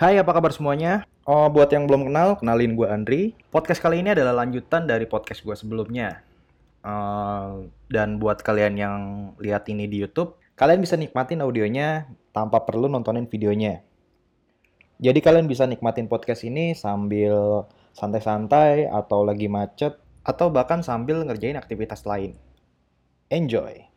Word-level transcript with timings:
Hai, 0.00 0.16
apa 0.16 0.32
kabar 0.32 0.48
semuanya? 0.48 1.04
Oh, 1.28 1.52
buat 1.52 1.68
yang 1.68 1.84
belum 1.84 2.08
kenal, 2.08 2.40
kenalin 2.40 2.72
gue 2.72 2.88
Andri. 2.88 3.36
Podcast 3.52 3.84
kali 3.84 4.00
ini 4.00 4.16
adalah 4.16 4.32
lanjutan 4.32 4.88
dari 4.88 5.04
podcast 5.04 5.44
gue 5.44 5.52
sebelumnya. 5.52 6.24
Uh, 6.80 7.68
dan 7.92 8.16
buat 8.16 8.40
kalian 8.40 8.80
yang 8.80 8.96
lihat 9.36 9.68
ini 9.68 9.84
di 9.84 10.00
YouTube, 10.00 10.40
kalian 10.56 10.80
bisa 10.80 10.96
nikmatin 10.96 11.44
audionya 11.44 12.08
tanpa 12.32 12.64
perlu 12.64 12.88
nontonin 12.88 13.28
videonya. 13.28 13.84
Jadi 15.04 15.20
kalian 15.20 15.44
bisa 15.44 15.68
nikmatin 15.68 16.08
podcast 16.08 16.48
ini 16.48 16.72
sambil 16.72 17.68
santai-santai 17.92 18.88
atau 18.88 19.20
lagi 19.20 19.52
macet 19.52 20.00
atau 20.24 20.48
bahkan 20.48 20.80
sambil 20.80 21.28
ngerjain 21.28 21.60
aktivitas 21.60 22.08
lain. 22.08 22.40
Enjoy! 23.28 23.89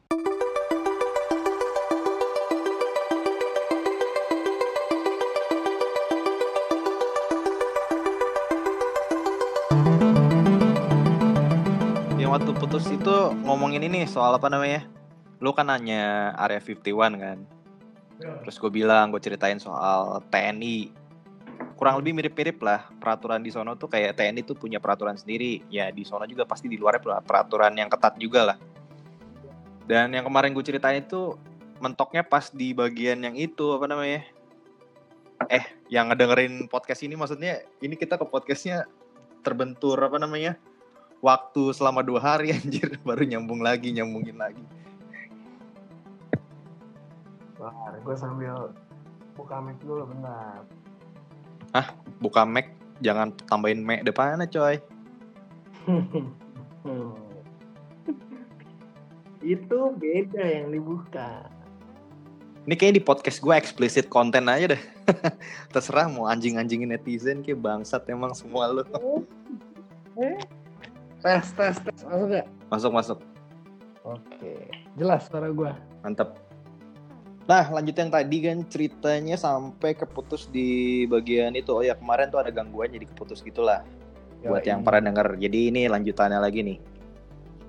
Putus 12.74 12.90
itu 12.90 13.18
ngomongin 13.46 13.86
ini 13.86 14.02
soal 14.10 14.34
apa 14.34 14.50
namanya? 14.50 14.82
Lu 15.38 15.54
kan 15.54 15.70
nanya 15.70 16.34
area 16.42 16.58
51 16.58 17.22
kan? 17.22 17.38
Terus 18.18 18.58
gue 18.58 18.72
bilang, 18.74 19.14
gue 19.14 19.22
ceritain 19.22 19.62
soal 19.62 20.26
TNI. 20.34 20.90
Kurang 21.78 22.02
lebih 22.02 22.18
mirip-mirip 22.18 22.58
lah. 22.66 22.90
Peraturan 22.98 23.46
di 23.46 23.54
sono 23.54 23.78
tuh 23.78 23.94
kayak 23.94 24.18
TNI 24.18 24.42
tuh 24.42 24.58
punya 24.58 24.82
peraturan 24.82 25.14
sendiri. 25.14 25.62
Ya 25.70 25.94
di 25.94 26.02
sono 26.02 26.26
juga 26.26 26.50
pasti 26.50 26.66
di 26.66 26.82
luarnya 26.82 27.22
peraturan 27.22 27.78
yang 27.78 27.94
ketat 27.94 28.18
juga 28.18 28.42
lah. 28.42 28.58
Dan 29.86 30.10
yang 30.10 30.26
kemarin 30.26 30.58
gue 30.58 30.66
ceritain 30.66 31.06
itu 31.06 31.38
mentoknya 31.78 32.26
pas 32.26 32.50
di 32.50 32.74
bagian 32.74 33.22
yang 33.22 33.38
itu 33.38 33.70
apa 33.70 33.86
namanya? 33.86 34.26
Eh, 35.46 35.62
yang 35.94 36.10
ngedengerin 36.10 36.66
podcast 36.74 37.06
ini 37.06 37.14
maksudnya 37.14 37.62
ini 37.86 37.94
kita 37.94 38.18
ke 38.18 38.26
podcastnya 38.26 38.90
terbentur 39.46 40.02
apa 40.02 40.18
namanya? 40.18 40.58
Waktu 41.24 41.72
selama 41.72 42.04
dua 42.04 42.20
hari 42.20 42.52
anjir 42.60 43.00
baru 43.08 43.24
nyambung 43.24 43.64
lagi 43.64 43.96
nyambungin 43.96 44.36
lagi. 44.36 44.60
Bentar, 47.56 47.96
gue 48.04 48.16
sambil 48.20 48.76
buka 49.40 49.64
mic 49.64 49.80
dulu 49.80 50.04
bentar. 50.04 50.68
Buka 52.20 52.44
Mac, 52.44 52.76
jangan 53.00 53.32
tambahin 53.48 53.82
Mac 53.82 54.04
depannya 54.04 54.44
coy. 54.52 54.84
Itu 59.56 59.96
beda 59.96 60.44
yang 60.44 60.76
dibuka. 60.76 61.48
Ini 62.64 62.80
kayaknya 62.80 63.00
di 63.00 63.04
podcast 63.04 63.44
gue 63.44 63.52
explicit 63.56 64.08
konten 64.08 64.48
aja 64.48 64.76
deh. 64.76 64.84
Terserah 65.76 66.08
mau 66.08 66.32
anjing-anjingin 66.32 66.96
netizen 66.96 67.44
kayak 67.44 67.60
bangsat 67.60 68.08
emang 68.08 68.32
semua 68.32 68.72
lu. 68.72 68.84
Eh? 71.24 71.40
Tes, 71.40 71.48
tes, 71.56 71.76
tes. 71.80 72.00
Masuk 72.04 72.28
gak? 72.30 72.46
Masuk 72.68 72.92
masuk. 72.92 73.20
Oke. 74.04 74.68
Jelas 75.00 75.32
suara 75.32 75.48
gue. 75.48 75.72
Mantep. 76.04 76.36
Nah 77.44 77.68
lanjut 77.72 77.96
yang 77.96 78.12
tadi 78.12 78.38
kan 78.44 78.58
ceritanya 78.68 79.36
sampai 79.40 79.96
keputus 79.96 80.52
di 80.52 81.04
bagian 81.08 81.56
itu. 81.56 81.72
Oh 81.72 81.84
ya 81.84 81.96
kemarin 81.96 82.28
tuh 82.28 82.44
ada 82.44 82.52
gangguan 82.52 82.92
jadi 82.92 83.08
keputus 83.08 83.40
gitulah. 83.40 83.84
Buat 84.44 84.68
yang 84.68 84.84
pernah 84.84 85.12
denger. 85.12 85.40
Jadi 85.40 85.60
ini 85.72 85.88
lanjutannya 85.88 86.40
lagi 86.40 86.60
nih. 86.64 86.78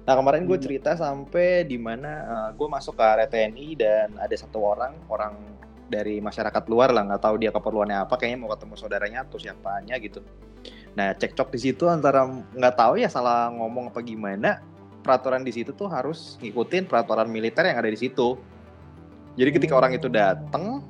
Nah 0.05 0.15
kemarin 0.19 0.45
gue 0.45 0.59
Hmm. 0.59 0.67
cerita 0.67 0.99
sampai 0.99 1.63
di 1.65 1.79
mana 1.79 2.51
gue 2.53 2.69
masuk 2.69 2.99
ke 2.99 3.05
area 3.07 3.31
TNI 3.31 3.69
dan 3.79 4.09
ada 4.19 4.35
satu 4.35 4.59
orang 4.61 4.93
orang 5.07 5.39
dari 5.87 6.19
masyarakat 6.19 6.65
luar 6.67 6.91
lah 6.91 7.07
nggak 7.07 7.23
tahu 7.23 7.39
dia 7.39 7.55
keperluannya 7.55 8.03
apa 8.03 8.19
kayaknya 8.19 8.39
mau 8.43 8.51
ketemu 8.51 8.75
saudaranya 8.75 9.19
atau 9.23 9.39
siapanya 9.39 9.95
gitu. 10.03 10.21
Nah 10.95 11.11
cekcok 11.15 11.51
di 11.51 11.59
situ 11.59 11.85
antara 11.87 12.23
nggak 12.27 12.75
tahu 12.75 13.03
ya 13.03 13.11
salah 13.11 13.51
ngomong 13.51 13.91
apa 13.91 13.99
gimana 14.01 14.63
peraturan 15.03 15.43
di 15.45 15.53
situ 15.53 15.75
tuh 15.75 15.91
harus 15.91 16.39
ngikutin 16.41 16.87
peraturan 16.87 17.29
militer 17.29 17.67
yang 17.67 17.79
ada 17.79 17.91
di 17.91 17.99
situ. 17.99 18.39
Jadi 19.35 19.51
ketika 19.51 19.75
Hmm. 19.75 19.81
orang 19.83 19.93
itu 19.99 20.07
datang 20.09 20.81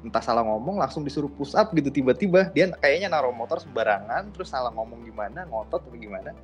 entah 0.00 0.20
salah 0.20 0.44
ngomong 0.44 0.76
langsung 0.76 1.00
disuruh 1.00 1.32
push 1.32 1.56
up 1.56 1.72
gitu 1.72 1.88
tiba-tiba 1.88 2.52
dia 2.52 2.68
kayaknya 2.76 3.08
naruh 3.08 3.32
motor 3.32 3.56
sembarangan 3.56 4.28
terus 4.36 4.52
salah 4.52 4.68
ngomong 4.68 5.00
gimana 5.00 5.48
ngotot 5.48 5.80
atau 5.80 5.96
gimana 5.96 6.36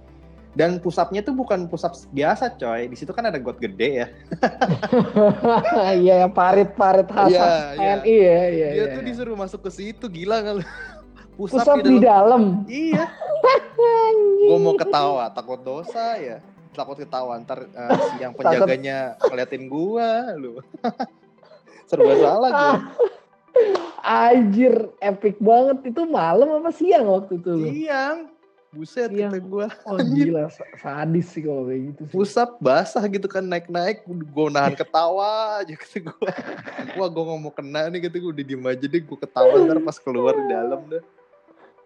dan 0.56 0.80
push 0.80 0.96
up-nya 0.96 1.20
tuh 1.20 1.36
bukan 1.36 1.68
push 1.68 1.84
up 1.84 1.92
biasa 2.08 2.56
coy 2.56 2.88
di 2.88 2.96
situ 2.96 3.12
kan 3.12 3.28
ada 3.28 3.36
got 3.36 3.60
gede 3.60 4.00
ya 4.00 4.06
Iya, 6.00 6.24
yang 6.26 6.32
parit-parit 6.32 7.04
khas 7.04 7.30
Iya, 7.30 7.76
TNI 7.76 8.16
ya. 8.16 8.40
Iya, 8.48 8.68
dia 8.72 8.84
iya. 8.88 8.94
tuh 8.96 9.02
disuruh 9.04 9.36
masuk 9.36 9.60
ke 9.60 9.70
situ 9.70 10.08
gila 10.08 10.40
nggak 10.40 10.56
push, 11.40 11.56
Pusat 11.56 11.68
up 11.70 11.78
di 11.80 11.96
dalam. 11.98 12.42
iya. 12.66 13.08
Gue 14.42 14.58
mau 14.58 14.76
ketawa 14.76 15.32
takut 15.32 15.56
dosa 15.58 16.14
ya. 16.14 16.44
Takut 16.70 16.94
ketawa 16.94 17.40
ntar 17.40 17.64
eh, 17.64 17.90
si 18.06 18.14
yang 18.18 18.32
penjaganya 18.36 19.16
ngeliatin 19.18 19.64
gua 19.66 20.08
lu. 20.34 20.60
Serba 21.88 22.12
salah 22.14 22.50
gue 22.52 22.76
Anjir, 24.00 24.74
epic 24.98 25.36
banget. 25.38 25.82
Itu 25.86 26.04
malam 26.04 26.60
apa 26.60 26.70
siang 26.70 27.08
waktu 27.08 27.36
itu 27.36 27.50
lu? 27.50 27.66
siang. 27.68 28.18
Buset 28.70 29.10
Siang. 29.10 29.34
kata 29.34 29.42
gua. 29.42 29.66
Oh 29.82 29.98
gila, 29.98 30.46
sa- 30.46 30.62
sadis 30.78 31.26
sih 31.26 31.42
kalau 31.42 31.66
kayak 31.66 31.90
gitu 31.90 32.02
sih. 32.06 32.14
push 32.14 32.38
up 32.38 32.54
basah 32.60 33.02
gitu 33.04 33.26
kan 33.26 33.42
naik-naik. 33.42 34.06
Gue 34.06 34.46
nahan 34.46 34.72
ketawa 34.72 35.58
aja 35.58 35.74
kata 35.74 35.96
gue 36.00 36.14
wah 36.94 37.08
gue 37.08 37.22
nggak 37.24 37.40
mau 37.40 37.50
kena 37.50 37.88
nih 37.88 38.06
gitu 38.06 38.16
gue 38.20 38.30
udah 38.30 38.44
diem 38.44 38.64
aja 38.64 38.84
deh 38.84 39.00
gue 39.00 39.18
ketawa 39.18 39.54
ntar 39.60 39.78
pas 39.80 39.96
keluar 39.96 40.34
di 40.34 40.46
dalam 40.48 40.80
deh 40.86 41.02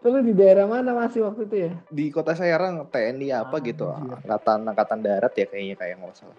lu 0.04 0.20
di 0.20 0.36
daerah 0.36 0.68
mana 0.68 0.92
masih 0.92 1.24
waktu 1.24 1.48
itu 1.48 1.56
ya? 1.68 1.72
di 1.88 2.12
kota 2.12 2.36
Serang 2.36 2.84
TNI 2.92 3.28
apa 3.32 3.56
gitu. 3.64 3.88
Anjir. 3.88 4.20
angkatan 4.20 4.58
angkatan 4.68 4.98
darat 5.00 5.32
ya 5.32 5.46
kayaknya 5.48 5.76
kayak 5.80 5.94
nggak 5.96 6.16
salah. 6.16 6.38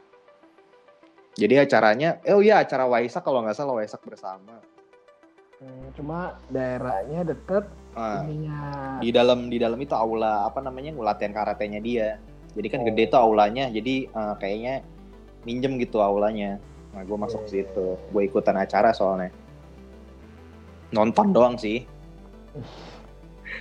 Jadi 1.35 1.53
acaranya 1.59 2.09
oh 2.31 2.39
iya 2.39 2.61
acara 2.63 2.85
Waisak 2.87 3.25
kalau 3.25 3.41
nggak 3.41 3.57
salah 3.57 3.75
Waisak 3.75 3.99
bersama. 4.05 4.61
Hmm, 5.59 5.87
Cuma 5.97 6.37
daerahnya 6.51 7.25
deket 7.25 7.65
nah, 7.95 8.21
ininya. 8.21 8.59
di 9.01 9.09
dalam 9.09 9.47
di 9.49 9.57
dalam 9.57 9.79
itu 9.81 9.95
aula 9.97 10.45
apa 10.45 10.61
namanya 10.61 10.93
latihan 10.95 11.33
karatenya 11.33 11.81
dia. 11.81 12.21
Jadi 12.55 12.67
kan 12.71 12.79
Oh. 12.83 12.87
gede 12.87 13.03
tuh 13.11 13.19
aulanya 13.19 13.67
jadi 13.67 14.07
eh, 14.07 14.35
kayaknya 14.39 14.85
minjem 15.43 15.75
gitu 15.81 15.99
aulanya. 15.99 16.61
Nah 16.95 17.03
gue 17.03 17.17
masuk 17.19 17.43
ke 17.49 17.49
Iya, 17.51 17.55
iya, 17.59 17.65
situ. 17.67 17.87
Gue 18.13 18.21
ikutan 18.29 18.55
acara 18.55 18.95
soalnya. 18.95 19.33
Nonton 20.95 21.33
doang 21.35 21.57
sih 21.59 21.83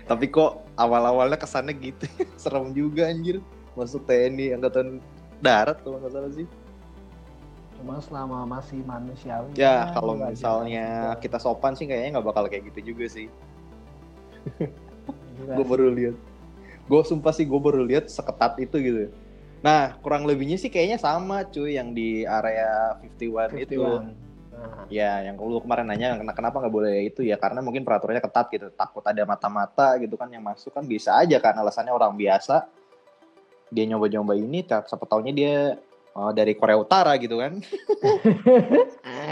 tapi 0.05 0.29
kok 0.29 0.65
awal-awalnya 0.77 1.39
kesannya 1.39 1.75
gitu. 1.79 2.07
Serem 2.43 2.73
juga 2.73 3.09
anjir. 3.09 3.41
Masuk 3.75 4.07
TNI 4.07 4.55
angkatan 4.55 5.03
darat 5.43 5.81
kalau 5.83 5.99
nggak 6.01 6.13
salah 6.15 6.33
sih. 6.33 6.47
Cuma 7.81 8.01
selama 8.01 8.49
masih 8.49 8.81
manusiawi. 8.87 9.53
ya 9.59 9.93
kalau 9.93 10.17
wajar 10.17 10.33
misalnya 10.33 10.87
juga. 11.13 11.21
kita 11.21 11.39
sopan 11.43 11.75
sih 11.77 11.85
kayaknya 11.85 12.17
nggak 12.17 12.27
bakal 12.33 12.45
kayak 12.49 12.71
gitu 12.73 12.95
juga 12.95 13.05
sih. 13.11 13.27
Gila 15.37 15.55
gue 15.59 15.65
baru 15.67 15.87
lihat. 15.93 16.17
Gue 16.87 17.01
sumpah 17.05 17.33
sih 17.35 17.45
gue 17.45 17.61
baru 17.61 17.83
lihat 17.85 18.09
seketat 18.09 18.57
itu 18.63 18.77
gitu. 18.81 19.05
Nah 19.61 19.99
kurang 20.01 20.25
lebihnya 20.25 20.57
sih 20.57 20.71
kayaknya 20.73 20.97
sama 20.97 21.45
cuy 21.51 21.77
yang 21.77 21.93
di 21.93 22.25
area 22.25 22.97
51, 23.03 23.59
itu. 23.67 23.83
51. 23.83 23.85
Nah, 23.85 24.24
ya 24.93 25.25
yang 25.25 25.41
lu 25.41 25.59
kemarin 25.65 25.89
nanya 25.89 26.21
ken- 26.21 26.37
kenapa 26.37 26.61
nggak 26.61 26.75
boleh 26.75 27.09
itu 27.09 27.25
ya? 27.25 27.37
Karena 27.41 27.65
mungkin 27.65 27.83
peraturannya 27.83 28.21
ketat 28.23 28.47
gitu 28.53 28.69
takut 28.75 29.03
ada 29.05 29.23
mata-mata 29.25 29.97
gitu 29.99 30.15
kan 30.15 30.29
yang 30.29 30.45
masuk 30.45 30.75
kan 30.75 30.85
bisa 30.85 31.17
aja 31.17 31.41
kan 31.41 31.57
alasannya 31.57 31.93
orang 31.93 32.15
biasa. 32.15 32.69
Dia 33.75 33.85
nyoba-nyoba 33.91 34.39
ini 34.39 34.63
siapa 34.63 35.05
taunya 35.09 35.33
dia 35.35 35.55
uh, 36.15 36.31
dari 36.31 36.55
Korea 36.55 36.79
Utara 36.79 37.17
gitu 37.19 37.41
kan. 37.41 37.59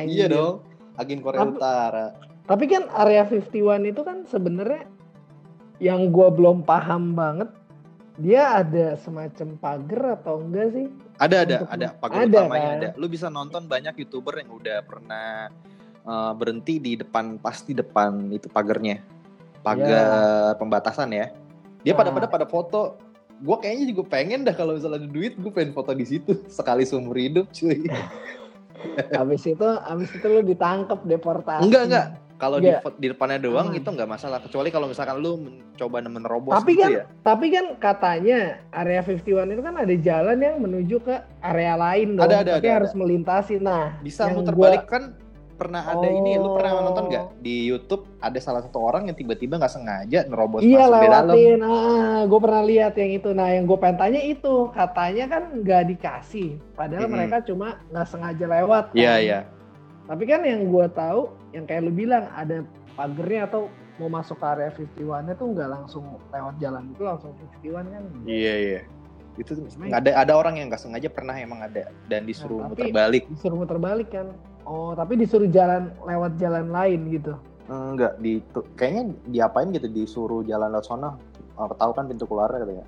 Iya 0.02 0.26
dong 0.26 0.66
agen 0.98 1.20
Korea 1.22 1.46
Tapi- 1.46 1.56
Utara. 1.56 2.06
Tapi 2.42 2.64
kan 2.66 2.90
area 2.90 3.22
51 3.22 3.94
itu 3.94 4.02
kan 4.02 4.26
sebenarnya 4.26 4.90
yang 5.78 6.10
gua 6.10 6.26
belum 6.30 6.66
paham 6.66 7.14
banget 7.14 7.48
dia 8.22 8.62
ada 8.62 8.94
semacam 8.94 9.58
pagar 9.58 10.02
atau 10.16 10.38
enggak 10.38 10.68
sih? 10.70 10.86
Ada 11.18 11.36
ada 11.42 11.56
Untuk- 11.58 11.72
ada 11.74 11.86
pagar 11.98 12.18
ada, 12.22 12.38
utamanya 12.38 12.62
kan? 12.62 12.78
ada. 12.78 12.88
Lu 12.94 13.06
bisa 13.06 13.26
nonton 13.26 13.66
banyak 13.66 13.94
youtuber 13.98 14.38
yang 14.38 14.50
udah 14.54 14.78
pernah 14.86 15.50
uh, 16.02 16.32
berhenti 16.32 16.78
di 16.78 16.94
depan 16.94 17.36
pasti 17.36 17.74
depan 17.74 18.30
itu 18.30 18.46
pagarnya. 18.46 19.02
Pagar 19.60 20.06
pembatasan 20.56 21.10
ya. 21.10 21.34
Dia 21.82 21.92
pada 21.92 22.10
Nah. 22.10 22.16
pada 22.16 22.28
pada 22.28 22.46
foto. 22.46 22.94
Gua 23.42 23.58
kayaknya 23.58 23.90
juga 23.90 24.02
pengen 24.08 24.46
dah 24.46 24.54
kalau 24.54 24.78
misalnya 24.78 25.02
ada 25.02 25.10
duit 25.10 25.34
gue 25.34 25.50
pengen 25.50 25.74
foto 25.74 25.90
di 25.90 26.06
situ 26.06 26.30
sekali 26.46 26.86
seumur 26.86 27.18
hidup 27.18 27.50
cuy. 27.50 27.90
Habis 29.10 29.46
itu 29.46 29.66
habis 29.82 30.10
itu 30.10 30.26
lu 30.26 30.42
ditangkap 30.42 31.02
deportasi. 31.02 31.62
enggak 31.62 31.82
enggak. 31.90 32.06
Kalau 32.42 32.58
di, 32.58 32.66
Enggak. 32.66 32.82
fo- 32.82 32.98
di 32.98 33.06
depannya 33.06 33.38
doang 33.38 33.70
Aman. 33.70 33.78
itu 33.78 33.86
enggak 33.86 34.10
masalah 34.10 34.42
kecuali 34.42 34.68
kalau 34.68 34.90
misalkan 34.90 35.14
lu 35.16 35.38
mencoba 35.38 36.02
menerobos 36.02 36.50
Tapi 36.52 36.72
gitu 36.72 36.82
kan 36.82 36.90
ya. 36.90 37.04
tapi 37.22 37.46
kan 37.48 37.64
katanya 37.78 38.38
area 38.68 38.98
51 39.00 39.22
itu 39.48 39.62
kan 39.62 39.74
ada 39.76 39.94
jalan 39.94 40.36
yang 40.36 40.56
menuju 40.58 40.96
ke 40.98 41.14
area 41.38 41.74
lain 41.76 42.18
dong. 42.18 42.26
Ada, 42.26 42.36
ada, 42.42 42.52
Tapi 42.58 42.66
ada, 42.66 42.76
harus 42.76 42.92
melintasi. 42.92 43.54
Nah, 43.56 43.94
Bisa 44.00 44.26
muter 44.26 44.50
gua- 44.52 44.66
balik 44.68 44.84
kan 44.86 45.14
pernah 45.52 45.86
ada 45.86 46.02
ini, 46.04 46.34
lu 46.34 46.50
pernah 46.52 46.74
Oh. 46.74 46.82
nonton 46.82 47.06
nggak 47.06 47.38
di 47.38 47.62
YouTube 47.64 48.02
ada 48.18 48.34
salah 48.36 48.58
satu 48.60 48.82
orang 48.82 49.06
yang 49.06 49.14
tiba-tiba 49.14 49.54
nggak 49.54 49.70
sengaja 49.70 50.26
nerobos 50.26 50.58
Iya 50.58 50.82
masuk 50.82 50.98
di 50.98 51.06
dalam. 51.06 51.22
lewatin, 51.30 51.60
ah, 51.62 52.20
gue 52.26 52.40
pernah 52.42 52.62
lihat 52.64 52.94
yang 52.96 53.10
itu. 53.12 53.28
Nah, 53.30 53.48
yang 53.48 53.64
gue 53.64 53.78
pengen 53.78 53.94
tanya 53.96 54.18
itu 54.20 54.54
katanya 54.72 55.24
kan 55.30 55.42
nggak 55.54 55.82
dikasih, 55.88 56.48
padahal 56.72 57.06
Mm-mm. 57.06 57.14
mereka 57.14 57.46
cuma 57.46 57.78
nggak 57.86 58.06
sengaja 58.08 58.46
lewat. 58.50 58.84
kan. 58.88 58.98
Iya 58.98 59.14
iya. 59.16 59.38
Tapi 60.02 60.26
kan 60.26 60.42
yang 60.42 60.66
gue 60.66 60.86
tahu, 60.90 61.30
yang 61.52 61.64
kayak 61.68 61.84
lu 61.84 61.92
bilang 61.92 62.26
ada 62.32 62.64
pagernya 62.92 63.46
atau 63.46 63.68
mau 64.00 64.08
masuk 64.08 64.40
ke 64.40 64.46
area 64.48 64.72
51-nya 64.72 65.34
tuh 65.36 65.46
nggak 65.52 65.68
langsung 65.68 66.04
lewat 66.32 66.54
jalan 66.58 66.82
itu 66.90 67.02
langsung 67.04 67.30
51 67.60 67.92
kan. 67.92 68.02
Iya 68.24 68.54
iya. 68.56 68.80
Itu 69.36 69.52
Cuma 69.56 69.88
nggak 69.88 70.00
ada 70.04 70.10
ada 70.16 70.32
orang 70.36 70.60
yang 70.60 70.66
nggak 70.72 70.80
sengaja 70.80 71.08
pernah 71.08 71.36
emang 71.36 71.60
ada 71.60 71.88
dan 72.08 72.24
disuruh 72.24 72.64
Nah, 72.64 72.68
muter 72.72 72.88
balik. 72.88 73.22
Disuruh 73.28 73.56
muter 73.56 73.78
balik 73.78 74.08
kan. 74.12 74.32
Oh, 74.64 74.92
tapi 74.96 75.20
disuruh 75.20 75.48
jalan 75.48 75.92
lewat 76.04 76.36
jalan 76.36 76.72
lain 76.72 77.00
gitu. 77.12 77.32
Enggak 77.68 78.16
di 78.20 78.40
tu- 78.52 78.66
kayaknya 78.76 79.12
diapain 79.28 79.72
gitu 79.72 79.88
disuruh 79.88 80.40
jalan 80.44 80.72
lewat 80.72 80.88
sana. 80.88 81.16
Apa 81.56 81.76
tahu 81.76 81.92
kan 81.92 82.08
pintu 82.08 82.24
keluarnya 82.24 82.64
katanya. 82.64 82.86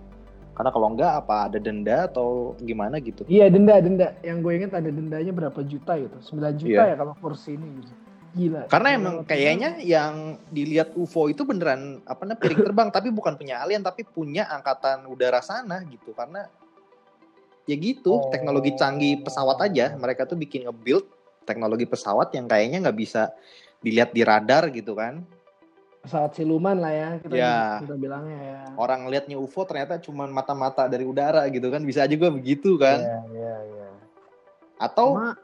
Karena 0.54 0.70
kalau 0.70 0.86
enggak 0.94 1.12
apa 1.18 1.50
ada 1.50 1.58
denda 1.58 2.06
atau 2.06 2.54
gimana 2.62 3.00
gitu. 3.02 3.26
Iya 3.26 3.50
denda 3.50 3.80
denda. 3.80 4.14
Yang 4.22 4.38
gue 4.40 4.52
inget 4.54 4.72
ada 4.72 4.86
dendanya 4.88 5.32
berapa 5.34 5.60
juta 5.66 5.96
gitu. 5.98 6.16
9 6.20 6.54
juta 6.60 6.82
Iya. 6.84 6.92
ya 6.92 6.96
kalau 6.96 7.12
kursi 7.18 7.56
ini 7.58 7.82
gitu. 7.82 7.92
Gila. 8.34 8.66
Karena 8.66 8.88
Cuma 8.90 8.98
emang 8.98 9.16
kayaknya 9.22 9.70
yang 9.78 10.42
dilihat 10.50 10.90
UFO 10.98 11.30
itu 11.30 11.46
beneran 11.46 12.02
apa 12.02 12.26
namanya 12.26 12.42
piring 12.42 12.62
terbang 12.66 12.88
tapi 12.90 13.08
bukan 13.14 13.38
punya 13.38 13.62
alien 13.62 13.78
tapi 13.78 14.02
punya 14.02 14.50
angkatan 14.50 15.06
udara 15.06 15.38
sana 15.38 15.86
gitu 15.86 16.10
karena 16.10 16.50
ya 17.64 17.76
gitu 17.78 18.10
Oh. 18.18 18.28
teknologi 18.34 18.74
canggih 18.74 19.22
pesawat 19.22 19.62
aja 19.62 19.94
mereka 19.94 20.26
tuh 20.26 20.34
bikin 20.34 20.66
nge-build 20.66 21.06
teknologi 21.46 21.86
pesawat 21.86 22.34
yang 22.34 22.50
kayaknya 22.50 22.82
nggak 22.82 22.98
bisa 22.98 23.30
dilihat 23.80 24.10
di 24.10 24.26
radar 24.26 24.66
gitu 24.74 24.98
kan 24.98 25.22
pesawat 26.02 26.36
siluman 26.36 26.76
lah 26.76 26.92
ya 26.92 27.08
kita, 27.22 27.32
Ya. 27.32 27.56
kita 27.80 27.94
bilangnya 27.96 28.36
ya. 28.42 28.60
orang 28.76 29.08
liatnya 29.08 29.38
UFO 29.38 29.62
ternyata 29.64 29.96
cuma 29.96 30.26
mata-mata 30.26 30.84
dari 30.90 31.06
udara 31.06 31.46
gitu 31.48 31.70
kan 31.70 31.80
bisa 31.80 32.04
juga 32.04 32.28
begitu 32.34 32.76
kan 32.76 32.98
Iya, 33.00 33.18
iya, 33.32 33.54
iya. 33.62 33.88
atau 34.76 35.16
Cuma 35.16 35.38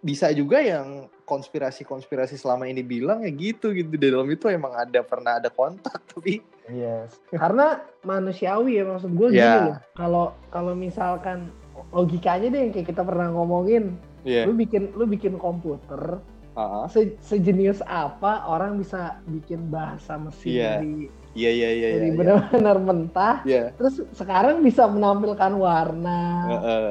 bisa 0.00 0.32
juga 0.32 0.58
yang 0.58 1.06
konspirasi-konspirasi 1.24 2.34
selama 2.34 2.64
ini 2.64 2.80
bilang 2.80 3.20
ya 3.20 3.30
gitu 3.30 3.70
gitu 3.70 3.88
di 3.90 4.00
dalam 4.00 4.26
itu 4.26 4.48
emang 4.48 4.72
ada 4.74 5.00
pernah 5.00 5.36
ada 5.36 5.48
kontak 5.48 6.00
tapi 6.10 6.40
Yes. 6.70 7.18
Karena 7.34 7.82
manusiawi 8.00 8.78
ya 8.78 8.86
maksud 8.86 9.10
gue 9.10 9.34
gini 9.34 9.42
Ya. 9.42 9.74
loh. 9.74 9.78
Kalau 9.90 10.24
kalau 10.48 10.72
misalkan 10.72 11.50
logikanya 11.90 12.46
deh 12.46 12.60
yang 12.62 12.70
kayak 12.70 12.86
kita 12.86 13.02
pernah 13.02 13.26
ngomongin, 13.26 13.98
ya 14.22 14.46
lu 14.46 14.54
bikin 14.54 14.94
lu 14.94 15.02
bikin 15.04 15.34
komputer 15.34 16.22
Ah, 16.50 16.86
se- 16.86 17.18
sejenius 17.18 17.82
apa 17.82 18.46
orang 18.46 18.78
bisa 18.78 19.18
bikin 19.26 19.66
bahasa 19.66 20.14
mesin 20.14 20.46
Iya. 20.50 20.70
dari 20.78 20.94
iya 21.34 21.50
iya 21.50 21.68
iya 21.72 21.88
dari 21.90 22.06
iya 22.06 22.14
benar-benar 22.14 22.76
mentah. 22.78 23.36
Iya. 23.42 23.74
Terus 23.74 24.06
sekarang 24.14 24.62
bisa 24.62 24.86
menampilkan 24.86 25.50
warna, 25.50 26.20
Heeh. 26.46 26.88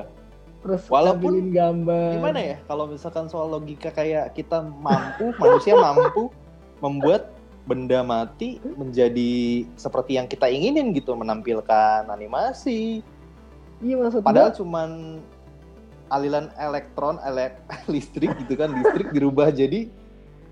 Terus 0.60 0.84
Walaupun 0.92 1.56
gambar. 1.56 2.20
gimana 2.20 2.40
ya 2.40 2.58
kalau 2.68 2.92
misalkan 2.92 3.32
soal 3.32 3.48
logika 3.48 3.90
kayak 3.96 4.36
kita 4.36 4.60
mampu 4.60 5.32
manusia 5.42 5.76
mampu 5.76 6.28
membuat 6.84 7.32
benda 7.64 8.02
mati 8.02 8.58
menjadi 8.76 9.64
seperti 9.78 10.18
yang 10.18 10.26
kita 10.26 10.50
inginin 10.50 10.92
gitu 10.92 11.14
menampilkan 11.14 12.10
animasi 12.10 13.06
Iya 13.80 13.96
maksud 13.96 14.28
padahal 14.28 14.52
gua, 14.52 14.58
cuman 14.60 14.90
aliran 16.12 16.52
elektron 16.60 17.16
elek 17.24 17.62
listrik 17.94 18.34
gitu 18.44 18.60
kan 18.60 18.74
listrik 18.76 19.14
dirubah 19.16 19.54
jadi 19.54 19.88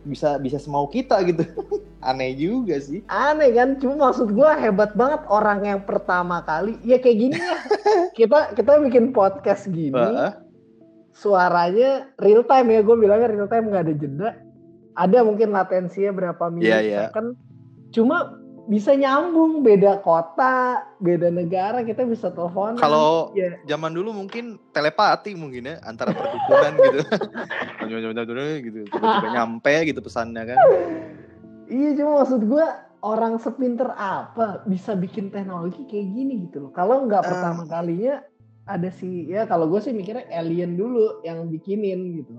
bisa 0.07 0.39
bisa 0.39 0.55
semau 0.57 0.87
kita 0.87 1.19
gitu. 1.27 1.43
Aneh 2.07 2.33
juga 2.33 2.79
sih. 2.79 3.03
Aneh 3.11 3.51
kan? 3.51 3.75
Cuma 3.77 4.09
maksud 4.09 4.31
gua 4.31 4.55
hebat 4.55 4.95
banget 4.95 5.21
orang 5.27 5.67
yang 5.67 5.81
pertama 5.83 6.39
kali. 6.47 6.79
Ya 6.87 6.97
kayak 6.97 7.17
gini 7.19 7.37
lah. 7.37 7.61
Kita 8.17 8.55
kita 8.57 8.81
bikin 8.81 9.13
podcast 9.13 9.69
gini 9.69 9.93
Heeh. 9.93 10.31
suaranya 11.13 12.09
real 12.17 12.41
time 12.47 12.73
ya. 12.73 12.81
Gue 12.81 12.97
bilangnya 12.97 13.29
real 13.29 13.45
time 13.45 13.69
nggak 13.69 13.83
ada 13.85 13.93
jeda. 13.93 14.29
Ada 14.97 15.21
mungkin 15.21 15.53
latensinya 15.53 16.11
berapa 16.15 16.43
Iya, 16.57 16.77
iya. 16.81 17.11
millisecond 17.13 17.37
cuma 17.93 18.35
bisa 18.67 18.91
nyambung 18.93 19.63
beda 19.63 20.03
kota 20.03 20.83
beda 20.99 21.31
negara 21.31 21.87
kita 21.87 22.03
bisa 22.03 22.27
telepon. 22.35 22.75
Kalau 22.75 23.31
ya 23.31 23.55
zaman 23.63 23.95
dulu 23.95 24.11
mungkin 24.11 24.59
telepati 24.75 25.31
mungkin 25.39 25.71
ya 25.71 25.75
antara 25.87 26.11
perdukunan 26.11 26.73
gitu. 26.83 26.99
Gitu 28.59 28.79
tiba-tiba 28.91 29.27
nyampe 29.31 29.73
gitu 29.87 29.99
pesannya 30.03 30.43
kan. 30.53 30.57
Iya 31.67 31.95
cuma 31.95 32.23
maksud 32.23 32.43
gue 32.43 32.65
orang 33.03 33.39
sepinter 33.39 33.87
apa 33.95 34.67
bisa 34.67 34.95
bikin 34.99 35.31
teknologi 35.31 35.87
kayak 35.87 36.07
gini 36.11 36.33
gitu 36.47 36.67
loh. 36.67 36.71
Kalau 36.75 37.07
nggak 37.07 37.23
Ah. 37.23 37.27
pertama 37.31 37.63
kalinya 37.65 38.19
ada 38.67 38.91
sih 38.91 39.31
ya 39.31 39.47
kalau 39.47 39.71
gue 39.71 39.79
sih 39.79 39.95
mikirnya 39.95 40.27
alien 40.27 40.75
dulu 40.75 41.23
yang 41.23 41.47
bikinin 41.47 42.19
gitu 42.19 42.35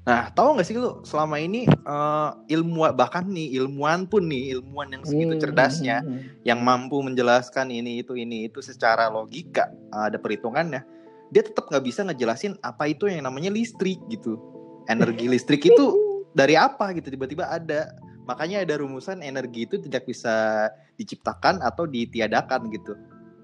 Nah, 0.00 0.32
tahu 0.32 0.56
nggak 0.56 0.64
sih 0.66 0.80
lu 0.80 1.04
selama 1.04 1.36
ini 1.36 1.68
eh, 1.68 2.30
ilmuwan 2.56 2.96
bahkan 2.96 3.28
nih 3.28 3.60
ilmuwan 3.60 4.08
pun 4.08 4.24
nih 4.24 4.56
ilmuwan 4.56 4.88
yang 4.96 5.04
segitu 5.04 5.36
Hmm, 5.36 5.42
cerdasnya 5.44 5.96
hmm, 6.00 6.08
hmm. 6.08 6.20
yang 6.48 6.60
mampu 6.64 6.96
menjelaskan 7.04 7.68
ini 7.68 8.00
itu 8.00 8.16
ini 8.16 8.48
itu 8.48 8.64
secara 8.64 9.12
logika 9.12 9.68
eh, 9.68 10.04
ada 10.08 10.16
perhitungannya, 10.16 10.80
dia 11.28 11.42
tetap 11.44 11.68
nggak 11.68 11.84
bisa 11.84 12.00
ngejelasin 12.08 12.56
apa 12.64 12.88
itu 12.88 13.12
yang 13.12 13.28
namanya 13.28 13.52
listrik 13.52 14.00
gitu. 14.08 14.40
Energi 14.88 15.28
listrik 15.28 15.68
itu 15.68 15.84
dari 16.38 16.56
apa 16.56 16.96
gitu 16.96 17.12
tiba-tiba 17.12 17.52
ada. 17.52 17.92
Makanya 18.24 18.62
ada 18.62 18.78
rumusan 18.78 19.26
energi 19.26 19.66
itu 19.66 19.76
tidak 19.82 20.06
bisa 20.06 20.68
diciptakan 20.96 21.60
atau 21.60 21.84
ditiadakan 21.84 22.72
gitu. 22.72 22.94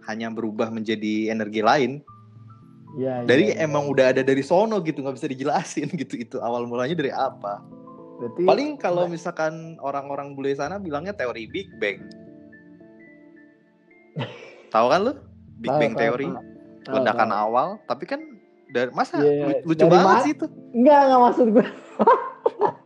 Hanya 0.08 0.30
berubah 0.30 0.70
menjadi 0.70 1.28
energi 1.28 1.60
lain. 1.60 2.00
Ya, 2.94 3.26
Dari 3.26 3.50
ya, 3.50 3.58
ya. 3.58 3.66
emang 3.66 3.90
udah 3.90 4.14
ada 4.14 4.22
dari 4.22 4.40
sono 4.40 4.78
gitu 4.80 5.02
nggak 5.02 5.16
bisa 5.16 5.26
dijelasin 5.26 5.90
gitu 6.00 6.14
itu 6.16 6.36
awal 6.38 6.64
mulanya 6.64 6.94
dari 6.94 7.10
apa. 7.10 7.60
Berarti 8.16 8.42
Paling 8.44 8.70
kalau 8.78 9.04
misalkan 9.06 9.76
orang-orang 9.78 10.32
bule 10.32 10.54
sana 10.54 10.78
bilangnya 10.78 11.12
teori 11.12 11.44
Big 11.46 11.68
Bang. 11.76 12.06
Tahu 14.72 14.86
kan 14.88 15.00
lu? 15.02 15.12
Big 15.58 15.68
Tahu, 15.68 15.80
Bang 15.80 15.92
tahu, 15.92 16.00
teori. 16.00 16.26
Tahu, 16.84 16.94
ledakan 16.94 17.30
awal, 17.30 17.68
tapi 17.84 18.04
kan 18.04 18.20
dari 18.68 18.90
masa 18.90 19.18
Iya, 19.18 19.60
lu- 19.60 19.62
lucu 19.66 19.82
dari 19.82 19.90
banget 19.90 20.06
ma- 20.08 20.22
sih 20.22 20.32
itu. 20.32 20.46
Enggak, 20.72 20.98
enggak 21.02 21.20
maksud 21.20 21.46
gue. 21.50 21.66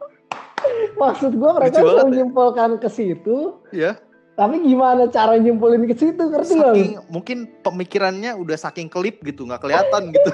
maksud 1.02 1.32
gue 1.32 1.50
mereka 1.52 1.78
ya. 1.78 2.02
menyimpulkan 2.04 2.70
ke 2.76 2.88
situ, 2.88 3.60
Ya, 3.70 3.96
tapi 4.40 4.64
gimana 4.64 5.04
cara 5.06 5.36
nyimpulin 5.36 5.84
ke 5.84 5.92
situ 5.92 6.16
ngerti 6.16 6.56
saking 6.56 6.90
mungkin 7.06 7.38
pemikirannya 7.60 8.32
udah 8.32 8.56
saking 8.56 8.88
kelip 8.88 9.20
gitu, 9.20 9.44
nggak 9.44 9.60
kelihatan 9.60 10.08
gitu. 10.08 10.30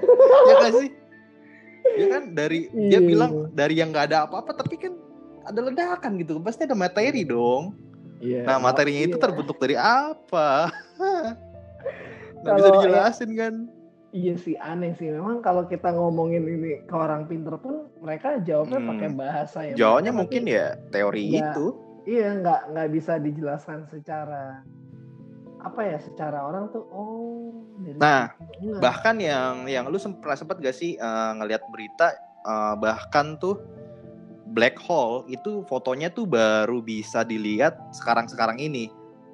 ya 0.48 0.54
kan 0.56 0.72
sih? 0.76 0.90
Ya 1.90 2.06
kan 2.08 2.22
dari 2.30 2.70
dia 2.70 2.96
Iya. 2.96 3.00
bilang 3.02 3.30
dari 3.50 3.74
yang 3.74 3.90
nggak 3.90 4.06
ada 4.06 4.18
apa-apa, 4.24 4.54
tapi 4.54 4.78
kan 4.78 4.94
ada 5.42 5.58
ledakan 5.58 6.14
gitu, 6.16 6.38
pasti 6.38 6.62
ada 6.62 6.78
materi 6.78 7.26
dong. 7.26 7.74
Iya, 8.18 8.42
Nah 8.42 8.58
materinya 8.60 9.02
itu 9.04 9.14
iya. 9.14 9.22
terbentuk 9.24 9.56
dari 9.56 9.74
apa? 9.74 10.70
Nggak 12.38 12.54
bisa 12.54 12.62
ya- 12.64 12.74
dijelasin 12.76 13.30
kan? 13.34 13.54
Iya 14.08 14.34
sih 14.36 14.54
aneh 14.56 14.94
sih. 14.94 15.10
Memang 15.10 15.38
kalau 15.38 15.66
kita 15.66 15.90
ngomongin 15.90 16.40
ini 16.42 16.80
ke 16.80 16.94
orang 16.94 17.26
pinter 17.26 17.58
pun 17.58 17.90
mereka 17.98 18.38
jawabnya 18.40 18.78
Hmm. 18.78 18.88
pakai 18.88 19.08
bahasa 19.12 19.58
yang 19.64 19.76
Jawabannya 19.76 20.04
mereka 20.06 20.20
mungkin 20.22 20.42
nanti- 20.42 20.54
ya 20.54 20.66
teori 20.88 21.24
Nggak. 21.28 21.42
itu. 21.50 21.66
Iya 22.08 22.40
nggak 22.40 22.60
nggak 22.72 22.88
bisa 22.88 23.20
dijelaskan 23.20 23.84
secara 23.92 24.64
apa 25.60 25.80
ya 25.84 25.98
secara 26.00 26.48
orang 26.48 26.72
tuh 26.72 26.88
oh 26.88 27.52
Nah, 27.98 28.32
situ. 28.32 28.68
Nggak. 28.72 28.80
Bahkan 28.80 29.16
yang 29.20 29.54
yang 29.68 29.84
lu 29.90 30.00
sem- 30.00 30.16
pernah 30.16 30.38
sempat 30.38 30.56
gak 30.62 30.72
sih 30.72 30.96
eh, 30.96 31.30
ngelihat 31.36 31.68
berita 31.68 32.16
eh, 32.46 32.74
bahkan 32.80 33.36
tuh 33.36 33.60
black 34.48 34.80
hole 34.80 35.28
itu 35.28 35.62
fotonya 35.68 36.08
tuh 36.08 36.24
baru 36.24 36.80
bisa 36.80 37.26
dilihat 37.26 37.76
sekarang-sekarang 37.92 38.56
ini. 38.56 38.88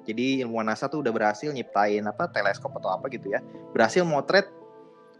Jadi 0.05 0.45
ilmuwan 0.45 0.69
NASA 0.69 0.85
tuh 0.85 1.01
udah 1.01 1.09
berhasil 1.09 1.49
nyiptain 1.49 2.05
apa 2.05 2.29
teleskop 2.29 2.75
atau 2.77 2.93
apa 2.93 3.09
gitu 3.09 3.33
ya. 3.33 3.41
Berhasil 3.73 4.05
motret 4.05 4.45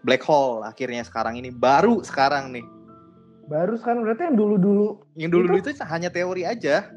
black 0.05 0.21
hole 0.27 0.61
akhirnya 0.61 1.01
sekarang 1.01 1.39
ini 1.39 1.49
baru 1.49 2.03
sekarang 2.03 2.51
nih. 2.53 2.65
baru 3.45 3.77
sekarang 3.77 4.01
berarti 4.01 4.25
yang 4.25 4.37
dulu 4.41 4.55
dulu 4.57 4.87
Yang 5.13 5.29
dulu-dulu 5.37 5.57
itu 5.61 5.71
hanya 5.85 6.09
teori 6.09 6.49
aja. 6.49 6.89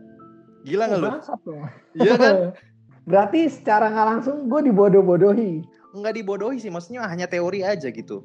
Gila 0.69 0.85
nggak 0.93 1.01
lu? 1.01 1.09
dong. 1.09 1.61
Iya 1.97 2.15
kan? 2.21 2.35
berarti 3.09 3.49
secara 3.49 3.89
nggak 3.89 4.07
langsung 4.07 4.37
gue 4.53 4.61
dibodoh-bodohi. 4.69 5.65
nggak 5.97 6.15
dibodohi 6.21 6.61
sih 6.61 6.69
maksudnya 6.69 7.09
hanya 7.09 7.25
teori 7.25 7.65
aja 7.65 7.89
gitu 7.89 8.21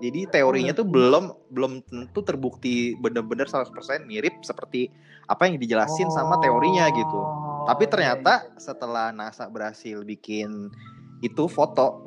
jadi 0.00 0.24
teorinya 0.28 0.72
tuh 0.72 0.88
belum 0.88 1.52
belum 1.52 1.84
tentu 1.84 2.24
terbukti 2.24 2.96
benar-benar 3.00 3.44
100% 3.48 3.68
mirip 4.08 4.40
seperti 4.40 4.88
apa 5.28 5.44
yang 5.48 5.60
dijelasin 5.60 6.08
sama 6.08 6.40
teorinya 6.40 6.88
gitu 6.88 7.20
Oh, 7.20 7.68
tapi 7.68 7.84
iya, 7.84 7.92
ternyata 7.92 8.32
iya. 8.48 8.56
setelah 8.62 9.12
NASA 9.12 9.44
berhasil 9.52 10.00
bikin 10.06 10.72
itu 11.20 11.44
foto 11.44 12.00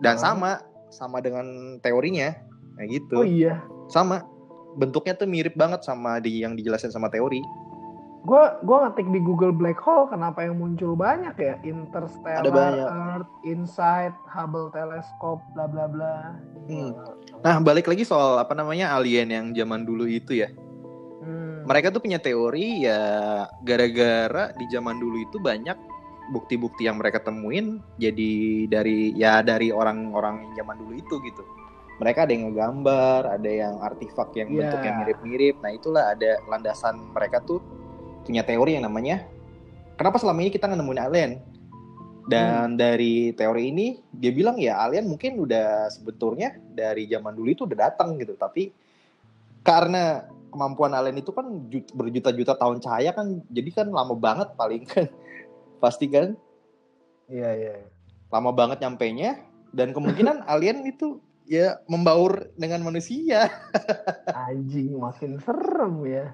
dan 0.00 0.16
Oh. 0.16 0.24
sama 0.24 0.50
sama 0.88 1.20
dengan 1.20 1.76
teorinya 1.84 2.32
kayak 2.80 2.88
gitu 2.88 3.16
oh 3.20 3.26
iya 3.28 3.60
sama 3.92 4.24
bentuknya 4.76 5.12
tuh 5.12 5.28
mirip 5.28 5.52
banget 5.52 5.84
sama 5.84 6.16
di 6.16 6.40
yang 6.40 6.56
dijelasin 6.56 6.88
sama 6.88 7.12
teori. 7.12 7.44
Gue 8.22 8.38
gua 8.62 8.86
ngetik 8.86 9.10
di 9.10 9.18
Google 9.18 9.50
Black 9.50 9.82
Hole 9.82 10.06
kenapa 10.06 10.46
yang 10.46 10.54
muncul 10.54 10.94
banyak 10.94 11.34
ya 11.34 11.58
Interstellar, 11.66 12.46
Ada 12.46 12.50
banyak. 12.54 12.86
Earth, 12.86 13.32
Insight, 13.42 14.14
Hubble 14.30 14.70
Telescope, 14.70 15.42
bla 15.58 15.66
bla 15.66 15.90
bla. 15.90 16.38
Hmm. 16.70 16.94
Nah, 17.42 17.58
balik 17.58 17.90
lagi 17.90 18.06
soal 18.06 18.38
apa 18.38 18.54
namanya 18.54 18.94
alien 18.94 19.26
yang 19.26 19.46
zaman 19.58 19.82
dulu 19.82 20.06
itu 20.06 20.38
ya. 20.38 20.54
Hmm. 21.18 21.66
Mereka 21.66 21.90
tuh 21.90 21.98
punya 21.98 22.22
teori 22.22 22.86
ya 22.86 23.02
gara-gara 23.66 24.54
di 24.54 24.70
zaman 24.70 25.02
dulu 25.02 25.18
itu 25.18 25.42
banyak 25.42 25.74
bukti-bukti 26.30 26.86
yang 26.86 27.02
mereka 27.02 27.18
temuin 27.18 27.82
jadi 27.98 28.64
dari 28.70 29.10
ya 29.18 29.42
dari 29.42 29.74
orang-orang 29.74 30.54
zaman 30.54 30.78
dulu 30.78 30.94
itu 30.94 31.18
gitu. 31.26 31.42
Mereka 31.98 32.26
ada 32.26 32.32
yang 32.34 32.54
ngegambar, 32.54 33.20
ada 33.34 33.50
yang 33.50 33.74
artefak 33.82 34.30
yang 34.38 34.54
Iya. 34.54 34.58
bentuknya 34.70 34.92
mirip-mirip. 35.02 35.54
Nah, 35.58 35.70
itulah 35.74 36.14
ada 36.14 36.38
landasan 36.46 36.98
mereka 37.10 37.42
tuh 37.42 37.58
punya 38.22 38.42
teori 38.46 38.78
yang 38.78 38.86
namanya 38.86 39.26
kenapa 39.98 40.18
selama 40.18 40.42
ini 40.42 40.50
kita 40.50 40.66
nggak 40.66 40.80
nemuin 40.80 41.02
alien? 41.02 41.32
Dan 42.22 42.78
dari 42.78 43.34
teori 43.34 43.74
ini 43.74 43.98
dia 44.14 44.30
bilang 44.30 44.54
ya 44.54 44.78
alien 44.78 45.10
mungkin 45.10 45.42
udah 45.42 45.90
sebetulnya 45.90 46.54
dari 46.70 47.10
zaman 47.10 47.34
dulu 47.34 47.50
itu 47.50 47.66
udah 47.66 47.90
datang 47.90 48.14
gitu, 48.14 48.38
tapi 48.38 48.70
karena 49.66 50.26
kemampuan 50.52 50.92
alien 50.94 51.18
itu 51.18 51.34
kan 51.34 51.48
ju- 51.72 51.88
berjuta-juta 51.96 52.54
tahun 52.54 52.78
cahaya 52.78 53.10
kan 53.16 53.40
jadi 53.48 53.70
kan 53.72 53.88
lama 53.88 54.12
banget 54.12 54.52
paling 54.54 54.84
kan 54.84 55.08
pasti 55.82 56.06
kan 56.12 56.36
Iya 57.32 57.50
iya. 57.56 57.74
lama 58.28 58.52
banget 58.52 58.84
nyampainya 58.84 59.40
dan 59.72 59.96
kemungkinan 59.96 60.44
alien 60.52 60.84
itu 60.84 61.18
ya 61.48 61.80
membaur 61.88 62.52
dengan 62.54 62.84
manusia 62.84 63.48
Anjing 64.46 64.94
makin 65.00 65.40
serem 65.40 66.04
ya. 66.04 66.26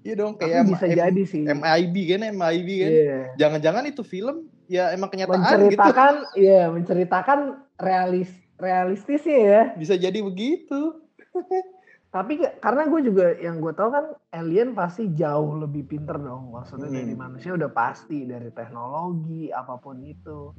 Iya 0.00 0.14
dong 0.14 0.34
Tapi 0.34 0.44
kayak 0.44 0.62
bisa 0.66 0.84
M- 0.84 0.96
jadi 0.96 1.22
sih. 1.24 1.42
MIB 1.44 1.96
kan 2.08 2.20
MIB 2.28 2.68
kan 2.78 2.90
Iya. 2.90 3.20
jangan-jangan 3.36 3.84
itu 3.86 4.02
film 4.02 4.36
ya 4.66 4.90
emang 4.90 5.08
kenyataan 5.08 5.38
gitu 5.38 5.50
Menceritakan, 5.70 6.14
iya 6.34 6.62
menceritakan 6.66 7.38
realis 7.76 8.30
realistisnya 8.56 9.38
ya. 9.38 9.62
bisa 9.74 9.94
jadi 9.94 10.18
begitu 10.18 10.98
Tapi 12.10 12.32
karena 12.58 12.84
gue 12.86 13.00
juga 13.02 13.32
yang 13.34 13.56
gue 13.56 13.72
tahu 13.72 13.88
kan 13.88 14.04
alien 14.30 14.72
pasti 14.72 15.08
jauh 15.10 15.56
lebih 15.56 15.88
pinter 15.88 16.12
dong. 16.14 16.52
Maksudnya 16.52 16.84
Hmm. 16.86 16.98
dari 16.98 17.14
manusia 17.14 17.50
udah 17.50 17.72
pasti 17.72 18.28
dari 18.28 18.52
teknologi 18.52 19.48
apa 19.48 19.80
pun 19.80 19.96
itu. 19.98 20.52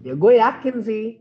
Ya 0.00 0.14
gue 0.14 0.38
yakin 0.38 0.76
sih. 0.80 1.18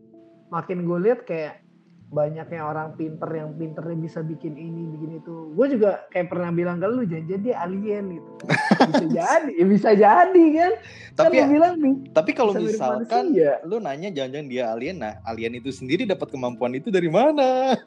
Makin 0.50 0.86
gue 0.86 0.98
lihat 1.01 1.25
kayak 1.25 1.65
banyaknya 2.11 2.59
orang 2.59 2.91
pinter 2.99 3.31
yang 3.31 3.55
pinternya 3.55 3.95
bisa 3.95 4.19
bikin 4.19 4.59
ini 4.59 4.83
bikin 4.91 5.23
itu. 5.23 5.55
Gue 5.55 5.71
juga 5.71 6.03
kayak 6.11 6.27
pernah 6.27 6.51
bilang 6.51 6.77
ke 6.83 6.87
lu 6.91 7.07
jangan 7.07 7.39
dia 7.39 7.55
alien 7.63 8.19
gitu. 8.19 8.31
Bisa 8.81 9.05
jadi, 9.07 9.51
ya 9.55 9.65
bisa 9.69 9.91
jadi 9.93 10.43
kan. 10.57 10.71
tapi 11.13 11.35
kan 11.37 11.45
lu 11.47 11.53
bilang 11.53 11.73
nih. 11.77 11.95
tapi 12.17 12.31
kalau 12.33 12.51
misalkan 12.57 13.35
manusia. 13.35 13.61
lu 13.61 13.77
nanya 13.77 14.09
jangan-jangan 14.09 14.47
dia 14.49 14.63
alien 14.73 14.97
nah 14.97 15.13
alien 15.27 15.53
itu 15.59 15.69
sendiri 15.69 16.07
dapat 16.07 16.33
kemampuan 16.33 16.73
itu 16.73 16.89
dari 16.89 17.07
mana 17.11 17.75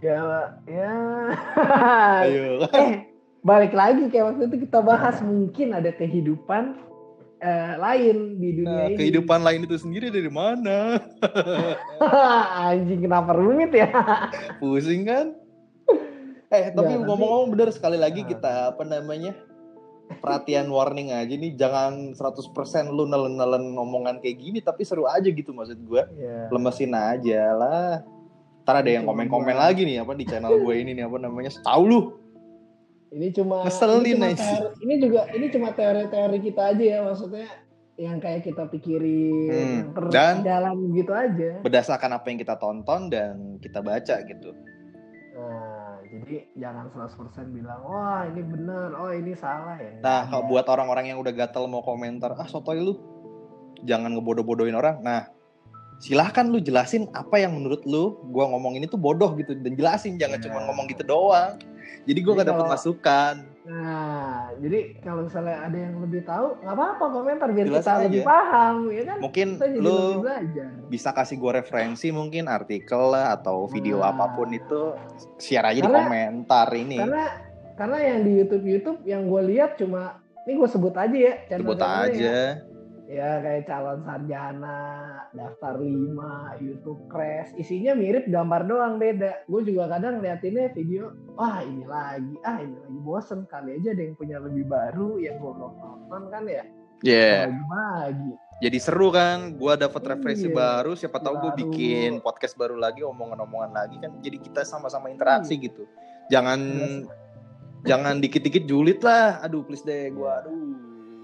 Ya, 0.00 0.56
ya. 0.64 0.96
ayo 2.24 2.64
eh 2.80 3.04
balik 3.44 3.76
lagi 3.76 4.08
kayak 4.08 4.32
waktu 4.32 4.48
itu 4.48 4.56
kita 4.64 4.80
bahas 4.80 5.20
mungkin 5.20 5.76
ada 5.76 5.92
kehidupan 5.92 6.72
eh, 7.40 7.72
lain 7.74 8.16
di 8.36 8.48
dunia 8.54 8.68
nah 8.70 8.84
ini. 8.86 8.96
kehidupan 8.96 9.40
lain 9.40 9.64
itu 9.64 9.76
sendiri 9.76 10.08
dari 10.08 10.28
mana 10.28 11.00
Anjing 12.62 13.00
kenapa 13.00 13.32
rumit 13.32 13.72
ya? 13.72 13.88
pusing 14.56 15.04
kan 15.04 15.32
eh 16.48 16.66
tapi 16.68 16.82
Ya, 16.84 16.98
nanti- 16.98 17.06
ngomong-ngomong 17.06 17.50
bener 17.50 17.70
sekali 17.70 17.96
lagi 17.96 18.20
Nah. 18.20 18.28
kita 18.28 18.52
apa 18.70 18.82
namanya 18.82 19.32
perhatian 20.12 20.66
warning 20.68 21.10
aja 21.10 21.30
nih 21.30 21.54
jangan 21.54 22.12
100% 22.12 22.50
lu 22.88 23.06
nelen-nelen 23.06 23.72
ngomongan 23.72 24.18
kayak 24.18 24.36
gini 24.36 24.58
tapi 24.58 24.82
seru 24.82 25.06
aja 25.06 25.24
gitu 25.24 25.50
maksud 25.50 25.78
gua 25.80 26.10
Ya. 26.12 26.50
lemesin 26.50 26.90
aja 26.90 27.42
lah 27.52 28.02
ntar 28.60 28.82
ada 28.82 28.90
yang 28.90 29.02
komen-komen 29.04 29.54
lagi 29.56 29.82
nih 29.82 29.98
apa 29.98 30.12
di 30.12 30.22
channel 30.24 30.60
gue 30.60 30.74
ini 30.76 30.92
nih 30.92 31.02
apa 31.02 31.16
namanya 31.16 31.48
tahu 31.56 31.82
lu 31.82 32.00
Ini 33.10 33.28
cuma 33.32 33.66
Ngeselin 33.66 34.02
ini, 34.04 34.14
cuma 34.14 34.28
teori- 34.32 34.76
ini 34.80 34.94
juga 34.96 35.20
ini 35.28 35.46
cuma 35.48 35.68
teori-teori 35.70 36.38
kita 36.40 36.62
aja 36.70 36.84
ya 36.84 36.98
maksudnya 37.02 37.46
yang 37.96 38.16
kayak 38.16 38.40
kita 38.42 38.64
pikirin 38.64 39.90
Hmm, 39.90 40.08
dan- 40.08 40.40
jalan 40.40 40.76
gitu 40.90 41.10
aja. 41.10 41.58
berdasarkan 41.60 42.10
apa 42.12 42.26
yang 42.26 42.38
kita 42.38 42.54
tonton 42.56 43.10
dan 43.10 43.34
kita 43.58 43.80
baca 43.80 44.14
gitu. 44.22 44.50
Nah, 45.32 45.98
jadi 46.06 46.48
jangan 46.54 46.86
100% 46.88 47.50
bilang 47.50 47.82
wah 47.82 48.24
ini 48.24 48.40
bener, 48.40 48.94
oh 48.94 49.10
ini 49.10 49.34
salah 49.34 49.74
ya. 49.74 49.90
nah 49.98 50.22
Nggak 50.22 50.30
kalau 50.30 50.44
buat 50.46 50.66
orang-orang 50.66 51.06
yang 51.08 51.18
udah 51.18 51.34
gatel 51.34 51.66
mau 51.66 51.82
komentar 51.82 52.32
ah 52.32 52.46
sotoy 52.46 52.78
lu. 52.78 52.94
Jangan 53.80 54.12
ngebodoh-bodohin 54.12 54.74
orang. 54.74 55.00
Nah 55.00 55.28
silahkan 56.00 56.48
lu 56.48 56.58
jelasin 56.58 57.06
apa 57.12 57.36
yang 57.36 57.52
menurut 57.52 57.84
lu 57.84 58.04
gua 58.26 58.48
ngomong 58.48 58.74
ini 58.74 58.88
tuh 58.88 58.96
bodoh 58.96 59.36
gitu 59.36 59.52
dan 59.54 59.72
jelasin 59.72 60.16
jangan 60.16 60.40
Ya. 60.40 60.48
cuma 60.48 60.64
ngomong 60.64 60.88
gitu 60.88 61.04
doang 61.04 61.60
jadi 62.02 62.18
gua 62.18 62.32
Jadi 62.32 62.38
gak 62.38 62.48
dapet 62.48 62.58
kalau- 62.58 62.74
masukan 62.74 63.34
Nah, 63.60 64.50
jadi 64.58 64.98
kalau 64.98 65.28
misalnya 65.28 65.62
ada 65.62 65.78
yang 65.78 66.00
lebih 66.00 66.26
tahu, 66.26 66.58
nggak 66.58 66.74
apa-apa 66.74 67.04
komentar 67.12 67.48
biar 67.52 67.66
Jelas 67.70 67.78
kita 67.78 67.92
aja. 67.92 68.02
lebih 68.02 68.22
paham, 68.24 68.76
ya 68.90 69.02
kan? 69.04 69.18
mungkin 69.20 69.46
lu 69.78 69.98
bisa 70.88 71.12
kasih 71.12 71.36
gua 71.38 71.52
referensi 71.54 72.10
mungkin 72.10 72.50
artikel 72.50 73.14
lah 73.14 73.30
atau 73.30 73.68
video 73.68 74.00
Nah. 74.00 74.10
apa 74.10 74.34
pun 74.34 74.50
itu 74.50 74.96
share 75.38 75.62
aja 75.62 75.76
di 75.76 75.86
Karena- 75.86 76.02
komentar 76.02 76.66
ini 76.72 76.98
Karena 76.98 77.24
karena 77.78 77.96
yang 78.02 78.18
di 78.20 78.32
YouTube 78.34 78.64
YouTube 78.66 78.98
yang 79.04 79.22
gue 79.24 79.42
lihat 79.46 79.70
cuma 79.76 80.18
ini 80.42 80.52
gue 80.52 80.68
sebut 80.68 80.92
aja 80.92 81.14
ya 81.14 81.34
sebut 81.46 81.76
channel-channelnya 81.78 82.10
aja 82.10 82.26
Ya. 82.26 82.44
Ya 83.10 83.42
kayak 83.42 83.66
calon 83.66 84.06
sarjana, 84.06 84.78
daftar 85.34 85.74
5, 85.82 86.62
YouTube 86.62 87.10
crash, 87.10 87.50
isinya 87.58 87.98
mirip 87.98 88.30
gambar 88.30 88.70
doang 88.70 89.02
beda. 89.02 89.42
Gue 89.50 89.66
juga 89.66 89.90
kadang 89.90 90.22
liatinnya 90.22 90.70
video, 90.70 91.10
wah 91.34 91.58
ini 91.58 91.82
lagi, 91.82 92.38
ah 92.46 92.62
ini 92.62 92.78
lagi 92.78 92.98
bosen 93.02 93.50
kali 93.50 93.82
aja 93.82 93.90
ada 93.90 94.02
yang 94.06 94.14
punya 94.14 94.38
lebih 94.38 94.62
baru 94.64 95.18
yang 95.18 95.42
gue 95.42 95.50
belum 95.50 95.74
nonton 95.74 96.22
kan 96.30 96.44
ya. 96.46 96.62
yeah 97.00 97.48
Lagi 97.48 97.64
lagi. 97.66 98.30
jadi 98.60 98.76
seru 98.76 99.08
kan 99.08 99.56
gua 99.56 99.72
dapat 99.72 100.04
referensi 100.04 100.46
Iya. 100.46 100.54
baru 100.54 100.92
siapa 100.92 101.16
tahu 101.16 101.48
gue 101.48 101.52
bikin 101.64 102.20
podcast 102.20 102.60
baru 102.60 102.76
lagi 102.76 103.00
omongan-omongan 103.00 103.72
lagi 103.72 103.96
kan 103.98 104.20
jadi 104.20 104.36
kita 104.36 104.68
sama-sama 104.68 105.08
interaksi 105.08 105.56
Iya. 105.56 105.64
gitu 105.72 105.88
jangan 106.28 106.60
jangan 107.88 108.20
dikit-dikit 108.20 108.68
julid 108.68 109.00
lah 109.00 109.40
aduh 109.40 109.64
please 109.64 109.80
deh 109.80 110.12
gua 110.12 110.44
aduh 110.44 110.52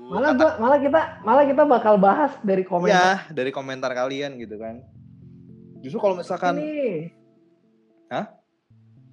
Malah 0.06 0.32
gua, 0.32 0.50
malah 0.56 0.78
kita 0.78 1.00
malah 1.20 1.44
kita 1.44 1.62
bakal 1.64 1.94
bahas 1.96 2.32
dari 2.40 2.62
komentar 2.62 2.94
ya 2.94 3.34
dari 3.34 3.50
komentar 3.50 3.90
kalian 3.90 4.38
gitu 4.38 4.54
kan 4.54 4.78
justru 5.82 5.98
kalau 5.98 6.16
misalkan 6.16 6.58
ini. 6.58 7.10
Hah? 8.06 8.30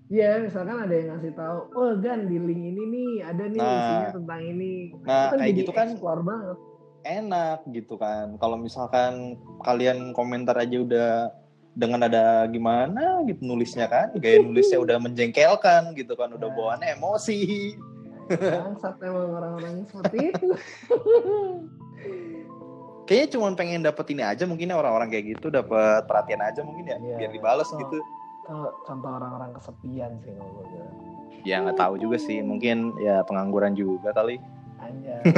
Iya, 0.06 0.38
misalkan 0.40 0.78
ada 0.78 0.94
yang 0.94 1.10
ngasih 1.10 1.34
tahu, 1.34 1.58
oh 1.74 1.92
Gan 1.98 2.30
di 2.30 2.38
link 2.38 2.62
ini 2.62 2.84
nih 2.86 3.12
ada 3.24 3.44
nih 3.46 3.58
Nah. 3.58 3.74
isinya 3.74 4.10
tentang 4.14 4.42
ini. 4.44 4.74
Nah, 5.02 5.26
Itu 5.26 5.36
kayak 5.36 5.54
gitu 5.58 5.72
kan 5.74 5.88
explore 5.90 6.22
banget. 6.22 6.58
enak 7.04 7.60
gitu 7.68 7.96
kan 8.00 8.38
kalau 8.38 8.56
misalkan 8.56 9.36
kalian 9.60 10.14
komentar 10.14 10.56
aja 10.56 10.78
udah 10.80 11.12
dengan 11.74 12.06
ada 12.06 12.48
gimana 12.48 13.20
gitu 13.28 13.44
nulisnya 13.44 13.92
kan 13.92 14.08
gaya 14.16 14.40
nulisnya 14.40 14.80
udah 14.80 15.02
menjengkelkan 15.02 15.92
gitu 15.94 16.14
kan 16.14 16.32
udah 16.32 16.48
Nah. 16.48 16.56
bawaannya 16.56 16.96
emosi 16.96 17.40
Bangsat 18.30 18.96
emang 19.04 19.28
orang-orang 19.36 19.76
seperti 19.88 20.18
itu. 20.32 20.48
kayaknya 23.04 23.28
cuma 23.36 23.52
pengen 23.52 23.84
dapet 23.84 24.16
ini 24.16 24.24
aja 24.24 24.48
mungkin 24.48 24.72
ya 24.72 24.80
orang-orang 24.80 25.12
kayak 25.12 25.36
gitu 25.36 25.52
dapat 25.52 26.08
perhatian 26.08 26.40
aja 26.40 26.64
mungkin 26.64 26.88
ya 26.88 26.96
Iya, 26.98 27.16
biar 27.20 27.32
dibales 27.36 27.68
so- 27.68 27.76
gitu 27.76 28.00
Contoh, 28.44 28.76
contoh 28.84 29.12
orang-orang 29.12 29.56
kesepian 29.56 30.12
sih 30.24 30.32
kalau 30.36 30.52
gue 30.68 30.84
ya 31.44 31.60
nggak 31.64 31.80
tahu 31.80 31.96
juga 32.00 32.16
sih 32.20 32.40
mungkin 32.40 32.96
ya 33.00 33.24
pengangguran 33.24 33.76
juga 33.76 34.12
kali 34.16 34.40
Anjay. 34.80 35.24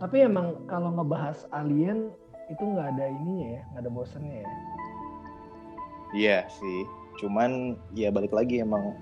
Tapi 0.00 0.16
emang 0.24 0.64
kalau 0.64 0.96
ngebahas 0.96 1.44
alien 1.52 2.08
itu 2.48 2.60
nggak 2.64 2.96
ada 2.96 3.04
ininya 3.08 3.48
ya, 3.52 3.62
nggak 3.72 3.82
ada 3.84 3.90
bosennya 3.92 4.36
ya. 4.42 4.48
iya 6.10 6.38
sih 6.50 6.80
cuman 7.20 7.76
ya 7.92 8.08
balik 8.08 8.32
lagi 8.32 8.64
emang 8.64 8.96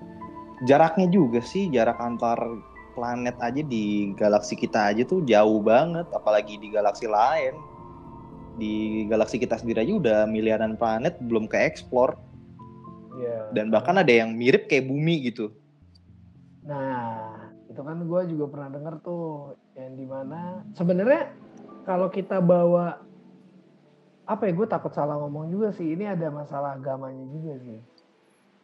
jaraknya 0.67 1.07
juga 1.07 1.39
sih 1.39 1.71
jarak 1.71 1.97
antar 2.03 2.37
planet 2.93 3.39
aja 3.39 3.63
di 3.63 4.11
galaksi 4.19 4.59
kita 4.59 4.91
aja 4.91 5.07
tuh 5.07 5.23
jauh 5.23 5.63
banget 5.63 6.05
apalagi 6.11 6.59
di 6.59 6.67
galaksi 6.67 7.07
lain. 7.07 7.55
Di 8.59 9.07
galaksi 9.07 9.39
kita 9.39 9.55
sendiri 9.55 9.87
aja 9.87 9.93
udah 9.95 10.19
miliaran 10.27 10.75
planet 10.75 11.15
belum 11.23 11.47
ke 11.47 11.55
explore 11.63 12.19
Iya. 13.19 13.51
dan 13.51 13.67
bahkan 13.67 13.99
ada 13.99 14.09
yang 14.09 14.31
mirip 14.31 14.71
kayak 14.71 14.87
bumi 14.87 15.27
gitu. 15.27 15.51
Nah, 16.63 17.51
itu 17.67 17.81
kan 17.83 17.99
gue 17.99 18.21
juga 18.31 18.45
pernah 18.47 18.69
denger 18.71 18.95
tuh 19.03 19.59
yang 19.75 19.93
di 19.99 20.05
mana 20.07 20.63
sebenarnya 20.75 21.35
kalau 21.83 22.07
kita 22.07 22.39
bawa 22.39 23.03
apa 24.29 24.43
ya 24.45 24.53
gue 24.53 24.67
takut 24.69 24.93
salah 24.93 25.17
ngomong 25.19 25.49
juga 25.49 25.73
sih 25.73 25.97
ini 25.97 26.05
ada 26.05 26.29
masalah 26.29 26.77
agamanya 26.77 27.25
juga 27.33 27.57
sih 27.65 27.81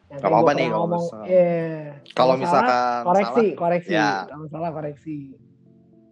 yang 0.05 0.19
kayak 0.19 0.31
apa-apa 0.31 0.51
nih 0.53 0.67
kalau 0.67 0.79
ngomong 0.79 1.03
misalkan- 1.03 1.27
eh 1.27 1.81
Kalau 2.13 2.35
misalkan 2.37 3.01
koreksi 3.03 3.45
salah, 3.45 3.57
koreksi 3.57 3.91
ya. 3.91 4.09
kalau 4.25 4.45
salah 4.47 4.71
koreksi 4.71 5.15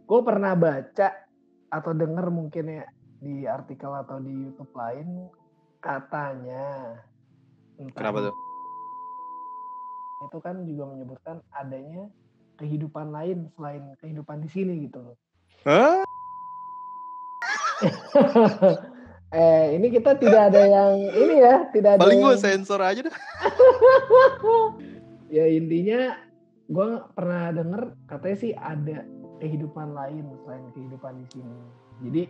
gue 0.04 0.20
pernah 0.22 0.54
baca 0.54 1.08
atau 1.70 1.92
denger 1.92 2.26
mungkin 2.30 2.66
ya 2.70 2.86
di 3.18 3.46
artikel 3.46 3.92
atau 3.96 4.20
di 4.20 4.34
YouTube 4.34 4.74
lain 4.74 5.08
katanya 5.80 6.98
entah 7.78 7.98
kenapa 7.98 8.20
tuh? 8.30 8.36
itu 10.24 10.38
kan 10.40 10.56
juga 10.64 10.84
menyebutkan 10.88 11.38
adanya 11.52 12.08
kehidupan 12.56 13.12
lain 13.12 13.52
selain 13.54 13.84
kehidupan 14.00 14.40
di 14.40 14.50
sini 14.50 14.88
gitu 14.88 15.02
loh. 15.02 15.16
Hah? 15.66 16.04
eh 19.34 19.76
ini 19.76 19.90
kita 19.90 20.16
tidak 20.16 20.54
ada 20.54 20.62
yang 20.64 20.94
ini 21.12 21.36
ya, 21.42 21.68
tidak 21.74 21.98
ada 21.98 22.02
Paling 22.06 22.20
gue 22.22 22.32
yang, 22.32 22.40
sensor 22.40 22.80
aja 22.80 23.02
dah. 23.04 23.16
ya 25.36 25.46
intinya 25.50 26.18
gue 26.70 26.90
pernah 27.14 27.52
denger 27.52 27.94
katanya 28.08 28.38
sih 28.38 28.52
ada 28.56 29.04
kehidupan 29.44 29.92
lain 29.92 30.24
selain 30.46 30.66
kehidupan 30.72 31.14
di 31.20 31.28
sini. 31.36 31.58
Jadi 32.08 32.24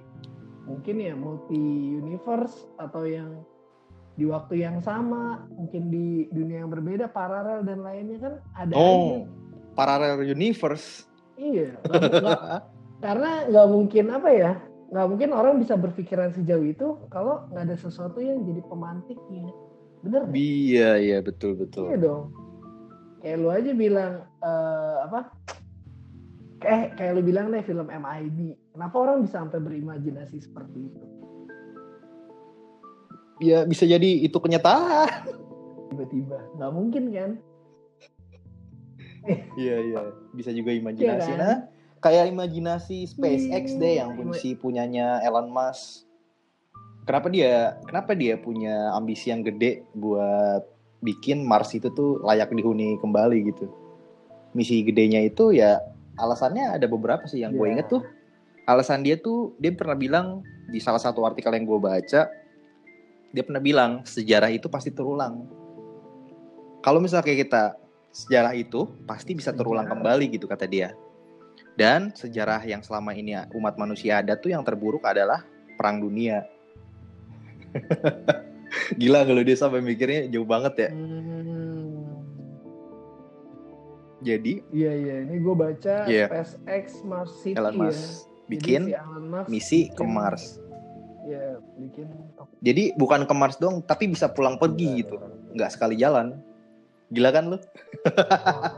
mungkin 0.66 0.96
ya 0.98 1.14
multi 1.14 1.62
universe 2.00 2.66
atau 2.80 3.06
yang 3.06 3.44
di 4.14 4.30
waktu 4.30 4.62
yang 4.62 4.78
sama, 4.82 5.42
mungkin 5.58 5.90
di 5.90 6.30
dunia 6.30 6.62
yang 6.66 6.70
berbeda, 6.70 7.10
paralel 7.10 7.66
dan 7.66 7.82
lainnya 7.82 8.18
kan 8.22 8.34
ada 8.54 8.74
aja. 8.74 8.78
Oh, 8.78 9.26
parallel 9.74 10.22
universe. 10.22 11.10
Iya, 11.34 11.74
karena 13.06 13.50
nggak 13.50 13.68
mungkin 13.74 14.06
apa 14.14 14.30
ya, 14.30 14.52
nggak 14.94 15.08
mungkin 15.10 15.30
orang 15.34 15.58
bisa 15.58 15.74
berpikiran 15.74 16.30
sejauh 16.30 16.62
itu 16.62 17.02
kalau 17.10 17.50
nggak 17.50 17.74
ada 17.74 17.78
sesuatu 17.78 18.22
yang 18.22 18.46
jadi 18.46 18.62
pemantiknya, 18.70 19.50
bener? 20.04 20.22
Iya, 20.30 20.90
iya 21.00 21.18
betul 21.20 21.56
Iya 21.56 21.62
betul. 21.64 21.88
dong. 21.98 22.24
Kayak 23.20 23.38
lu 23.40 23.50
aja 23.50 23.72
bilang 23.72 24.14
eh, 24.40 24.96
apa? 25.02 25.20
Kayak 26.60 26.96
kayak 26.96 27.12
lu 27.16 27.22
bilang 27.22 27.50
deh 27.50 27.64
film 27.64 27.88
MIB. 27.88 28.38
Kenapa 28.72 28.96
orang 28.98 29.24
bisa 29.24 29.40
sampai 29.40 29.60
berimajinasi 29.60 30.38
seperti 30.40 30.80
itu? 30.82 31.02
Ya 33.42 33.64
bisa 33.64 33.84
jadi 33.84 34.24
itu 34.24 34.36
kenyataan. 34.36 35.08
Tiba-tiba, 35.90 36.40
nggak 36.56 36.72
mungkin 36.72 37.04
kan? 37.12 37.32
Iya 39.56 39.76
iya, 39.80 40.02
bisa 40.32 40.52
juga 40.52 40.72
imajinasi. 40.72 41.32
Iya 41.32 41.36
kan? 41.36 41.40
Nah, 41.40 41.58
kayak 42.00 42.28
imajinasi 42.28 43.08
SpaceX 43.08 43.64
Iya, 43.70 43.80
deh 43.80 43.94
yang 44.00 44.10
ima- 44.18 44.36
si 44.36 44.52
punyanya 44.54 45.20
Elon 45.22 45.48
Musk. 45.48 46.04
Kenapa 47.04 47.28
dia 47.28 47.76
kenapa 47.84 48.12
dia 48.16 48.40
punya 48.40 48.96
ambisi 48.96 49.28
yang 49.28 49.44
gede 49.44 49.84
buat 49.92 50.64
bikin 51.04 51.44
Mars 51.44 51.76
itu 51.76 51.92
tuh 51.92 52.24
layak 52.24 52.52
dihuni 52.56 52.96
kembali 53.04 53.52
gitu. 53.52 53.68
Misi 54.56 54.80
gedenya 54.88 55.20
itu 55.20 55.52
ya 55.52 55.84
alasannya 56.16 56.80
ada 56.80 56.86
beberapa 56.88 57.28
sih 57.28 57.44
yang 57.44 57.58
gue 57.58 57.68
Iya. 57.68 57.74
inget 57.76 57.88
tuh. 57.92 58.02
Alasan 58.64 59.04
dia 59.04 59.20
tuh 59.20 59.52
dia 59.60 59.76
pernah 59.76 60.00
bilang 60.00 60.40
di 60.72 60.80
salah 60.80 61.02
satu 61.02 61.28
artikel 61.28 61.52
yang 61.52 61.68
gue 61.68 61.80
baca 61.82 62.32
dia 63.34 63.44
pernah 63.44 63.60
bilang 63.60 64.06
sejarah 64.06 64.54
itu 64.54 64.70
pasti 64.70 64.94
terulang. 64.94 65.44
Kalau 66.86 67.02
misalnya 67.02 67.26
kayak 67.26 67.40
kita 67.50 67.64
sejarah 68.14 68.54
itu 68.54 68.86
pasti 69.10 69.34
bisa 69.34 69.50
terulang 69.52 69.90
Sejarah. 69.90 70.00
kembali 70.06 70.26
gitu 70.38 70.46
kata 70.46 70.70
dia. 70.70 70.94
Dan 71.74 72.14
sejarah 72.14 72.62
yang 72.62 72.86
selama 72.86 73.18
ini 73.18 73.34
umat 73.58 73.74
manusia 73.82 74.22
ada 74.22 74.38
tuh 74.38 74.54
yang 74.54 74.62
terburuk 74.62 75.02
adalah 75.02 75.42
perang 75.74 75.98
dunia. 75.98 76.46
Gila 79.00 79.20
kalau 79.22 79.42
dia 79.42 79.54
sampai 79.54 79.80
mikirnya 79.80 80.26
jauh 80.28 80.44
banget 80.44 80.74
ya. 80.80 80.90
Hmm, 80.90 82.26
Jadi 84.20 84.64
iya 84.72 84.92
iya, 84.94 85.16
ini 85.22 85.36
gue 85.38 85.52
baca 85.52 85.96
Iya. 86.06 86.26
SpaceX 86.28 86.86
Mars 87.04 87.32
City 87.38 87.54
Elon 87.54 87.76
ya. 87.76 87.80
Musk 87.86 88.08
Jadi 88.24 88.50
bikin 88.50 88.82
si 88.84 88.94
Elon 88.94 89.26
Musk 89.28 89.48
misi 89.48 89.80
ke 89.86 90.00
bikin- 90.00 90.10
Mars. 90.10 90.44
Ya, 91.24 91.44
bikin 91.78 92.08
Jadi 92.60 92.84
bukan 92.94 93.24
ke 93.24 93.34
Mars 93.34 93.56
dong, 93.58 93.80
tapi 93.82 94.08
bisa 94.08 94.28
pulang 94.28 94.56
pergi 94.56 95.02
gitu. 95.02 95.16
Nggak 95.52 95.72
sekali 95.72 95.96
jalan. 95.96 96.36
Gila 97.10 97.30
kan 97.30 97.46
lu? 97.46 97.56
Wah, 97.56 98.76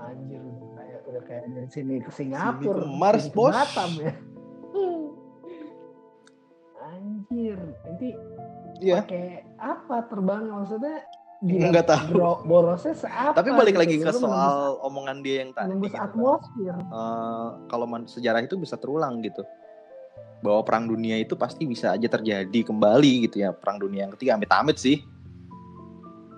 anjir 0.00 0.42
kayak 0.72 1.00
udah 1.04 1.22
kayak 1.22 1.44
dari 1.48 1.68
sini 1.68 1.94
ke 1.98 2.10
Singapura, 2.10 2.82
ke 2.82 2.88
Mars, 2.88 3.22
sini 3.22 3.30
ke 3.30 3.36
bos. 3.36 3.52
Batam 3.52 3.90
ya. 3.96 4.12
Anjir, 7.18 7.58
nanti 7.82 8.08
Iya. 8.78 9.02
pakai 9.02 9.26
apa 9.58 10.06
terbang 10.06 10.46
maksudnya? 10.46 11.02
Gila, 11.38 11.70
Nggak 11.70 11.86
tahu. 11.86 12.06
bro- 12.12 12.42
borosnya 12.44 12.94
seapa? 12.94 13.30
Tapi 13.32 13.50
balik 13.52 13.74
gitu, 13.74 13.80
lagi 13.80 13.94
ke 13.96 14.10
soal 14.12 14.54
omongan 14.82 15.18
dia 15.18 15.42
yang 15.42 15.50
tadi. 15.52 15.70
gitu. 15.80 15.94
atmosfer. 15.94 16.74
Eh, 16.74 17.48
kalau 17.66 17.86
sejarah 18.04 18.42
itu 18.42 18.54
bisa 18.54 18.74
terulang 18.74 19.18
gitu. 19.18 19.42
Bahwa 20.38 20.62
perang 20.62 20.86
dunia 20.86 21.14
itu 21.14 21.34
pasti 21.34 21.62
bisa 21.62 21.90
aja 21.90 22.06
terjadi 22.08 22.60
kembali 22.64 23.26
gitu 23.26 23.38
ya. 23.40 23.50
Perang 23.50 23.78
dunia 23.78 24.06
yang 24.06 24.14
ketiga 24.14 24.34
amit-amit 24.34 24.78
sih. 24.78 25.02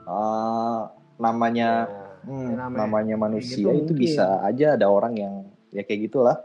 Eh, 0.03 0.81
namanya 1.19 1.89
Hmm, 2.21 2.53
Ya, 2.53 2.69
namanya 2.69 2.81
namanya 2.85 3.17
manusia 3.17 3.57
gitu 3.65 3.73
itu 3.75 3.93
mungkin. 3.93 3.97
bisa 3.97 4.45
aja 4.45 4.77
ada 4.77 4.85
orang 4.85 5.17
yang 5.17 5.35
ya 5.71 5.81
kayak 5.81 6.13
gitulah. 6.13 6.37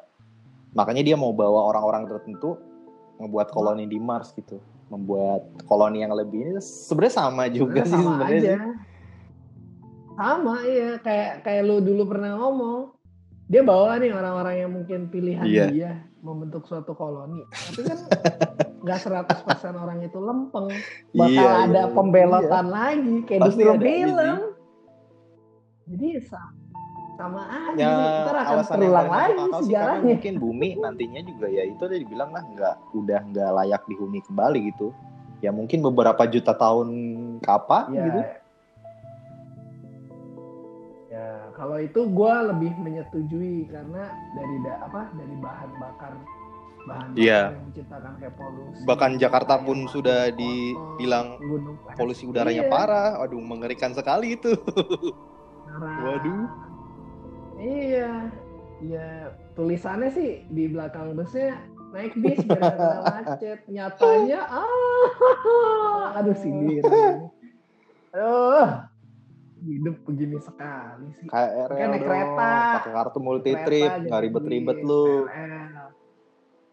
Makanya 0.71 1.03
dia 1.03 1.15
mau 1.15 1.31
bawa 1.31 1.67
orang-orang 1.67 2.07
tertentu 2.07 2.55
ngebuat 3.15 3.47
koloni 3.49 3.85
di 3.85 3.97
Mars 3.97 4.31
gitu, 4.31 4.59
membuat 4.87 5.41
koloni 5.65 6.01
yang 6.01 6.11
lebih 6.11 6.41
ini 6.41 6.51
sebenarnya 6.59 7.15
sama 7.15 7.47
juga 7.47 7.81
Sebenarnya 7.81 7.87
sih 7.87 7.95
sama 7.97 8.11
sebenarnya. 8.17 8.57
Sama 10.15 10.55
iya 10.63 10.91
kayak 10.97 11.31
kayak 11.43 11.61
lu 11.63 11.77
dulu 11.79 12.03
pernah 12.07 12.35
ngomong. 12.35 12.95
Dia 13.45 13.61
bawa 13.61 14.01
nih 14.01 14.09
orang-orang 14.09 14.55
yang 14.57 14.71
mungkin 14.73 15.07
pilihan 15.07 15.45
Iya. 15.45 15.65
dia 15.69 15.91
membentuk 16.19 16.65
suatu 16.65 16.91
koloni. 16.91 17.45
Tapi 17.45 17.81
kan 17.83 17.99
nggak 18.85 18.99
100% 19.01 19.45
orang 19.75 20.01
itu 20.01 20.17
lempeng. 20.17 20.67
Bakal 21.13 21.29
Iya, 21.29 21.49
ada 21.69 21.83
iya, 21.85 21.93
pembelotan 21.93 22.65
lagi 22.67 23.15
kayak 23.23 23.39
di 23.39 23.45
Pasti 23.45 23.61
ada 23.61 23.69
film-film. 23.77 24.37
Jadi 25.85 26.07
sa- 26.25 26.53
sama 27.15 27.41
aja. 27.47 27.79
Ya, 27.79 27.93
Ntar 28.23 28.35
akan 28.37 28.57
terulang 28.67 29.07
lagi 29.07 29.43
sejarahnya. 29.63 30.03
mungkin 30.03 30.33
bumi 30.35 30.69
nantinya 30.75 31.21
juga 31.21 31.47
ya 31.47 31.63
itu 31.63 31.79
udah 31.79 31.95
dibilang 31.97 32.29
lah 32.29 32.43
nggak 32.45 32.75
udah 32.93 33.19
nggak 33.31 33.49
layak 33.55 33.81
dihuni 33.85 34.19
kembali 34.21 34.59
gitu. 34.69 34.91
Ya 35.39 35.51
mungkin 35.51 35.79
beberapa 35.79 36.23
juta 36.25 36.51
tahun 36.51 36.87
kapan 37.39 37.83
Ya, 37.89 38.03
gitu. 38.03 38.19
ya 41.07 41.27
kalau 41.53 41.77
itu 41.79 42.01
gue 42.01 42.33
lebih 42.51 42.71
menyetujui 42.75 43.69
karena 43.69 44.03
dari 44.33 44.55
da, 44.61 44.73
apa 44.83 45.01
dari 45.13 45.35
bahan 45.37 45.71
bakar 45.77 46.13
bahan 46.85 47.09
Iya. 47.17 47.49
yang 47.49 47.65
menciptakan 47.65 48.11
kayak 48.19 48.33
polusi. 48.35 48.81
Bahkan 48.85 49.11
Jakarta 49.17 49.57
pun 49.57 49.89
sudah 49.89 50.29
kotor, 50.29 50.37
dibilang 50.37 51.27
gunung. 51.41 51.75
Polusi 51.95 52.29
udaranya 52.29 52.61
Iya, 52.61 52.69
parah. 52.69 53.09
Aduh, 53.19 53.41
mengerikan 53.41 53.89
sekali 53.89 54.37
itu. 54.37 54.53
parah. 55.65 55.97
Waduh. 56.05 56.45
Iya, 57.55 58.11
iya 58.83 59.07
tulisannya 59.55 60.11
sih 60.11 60.43
di 60.51 60.67
belakang 60.67 61.15
busnya 61.15 61.55
naik 61.95 62.11
bis 62.19 62.39
biar 62.43 62.75
macet. 63.07 63.59
Nyatanya 63.71 64.41
ah, 64.43 66.19
aduh 66.19 66.35
sindir. 66.35 66.83
Aduh, 68.11 68.67
hidup 69.63 69.95
begini 70.03 70.37
sekali 70.39 71.07
sih. 71.15 71.27
KRL 71.27 71.71
Kan 71.71 71.89
naik 71.95 72.03
kereta. 72.03 72.51
pakai 72.79 72.91
kartu 72.91 73.19
multi 73.19 73.51
trip, 73.63 73.91
nggak 74.05 74.21
ribet-ribet 74.21 74.77
lu. 74.83 75.23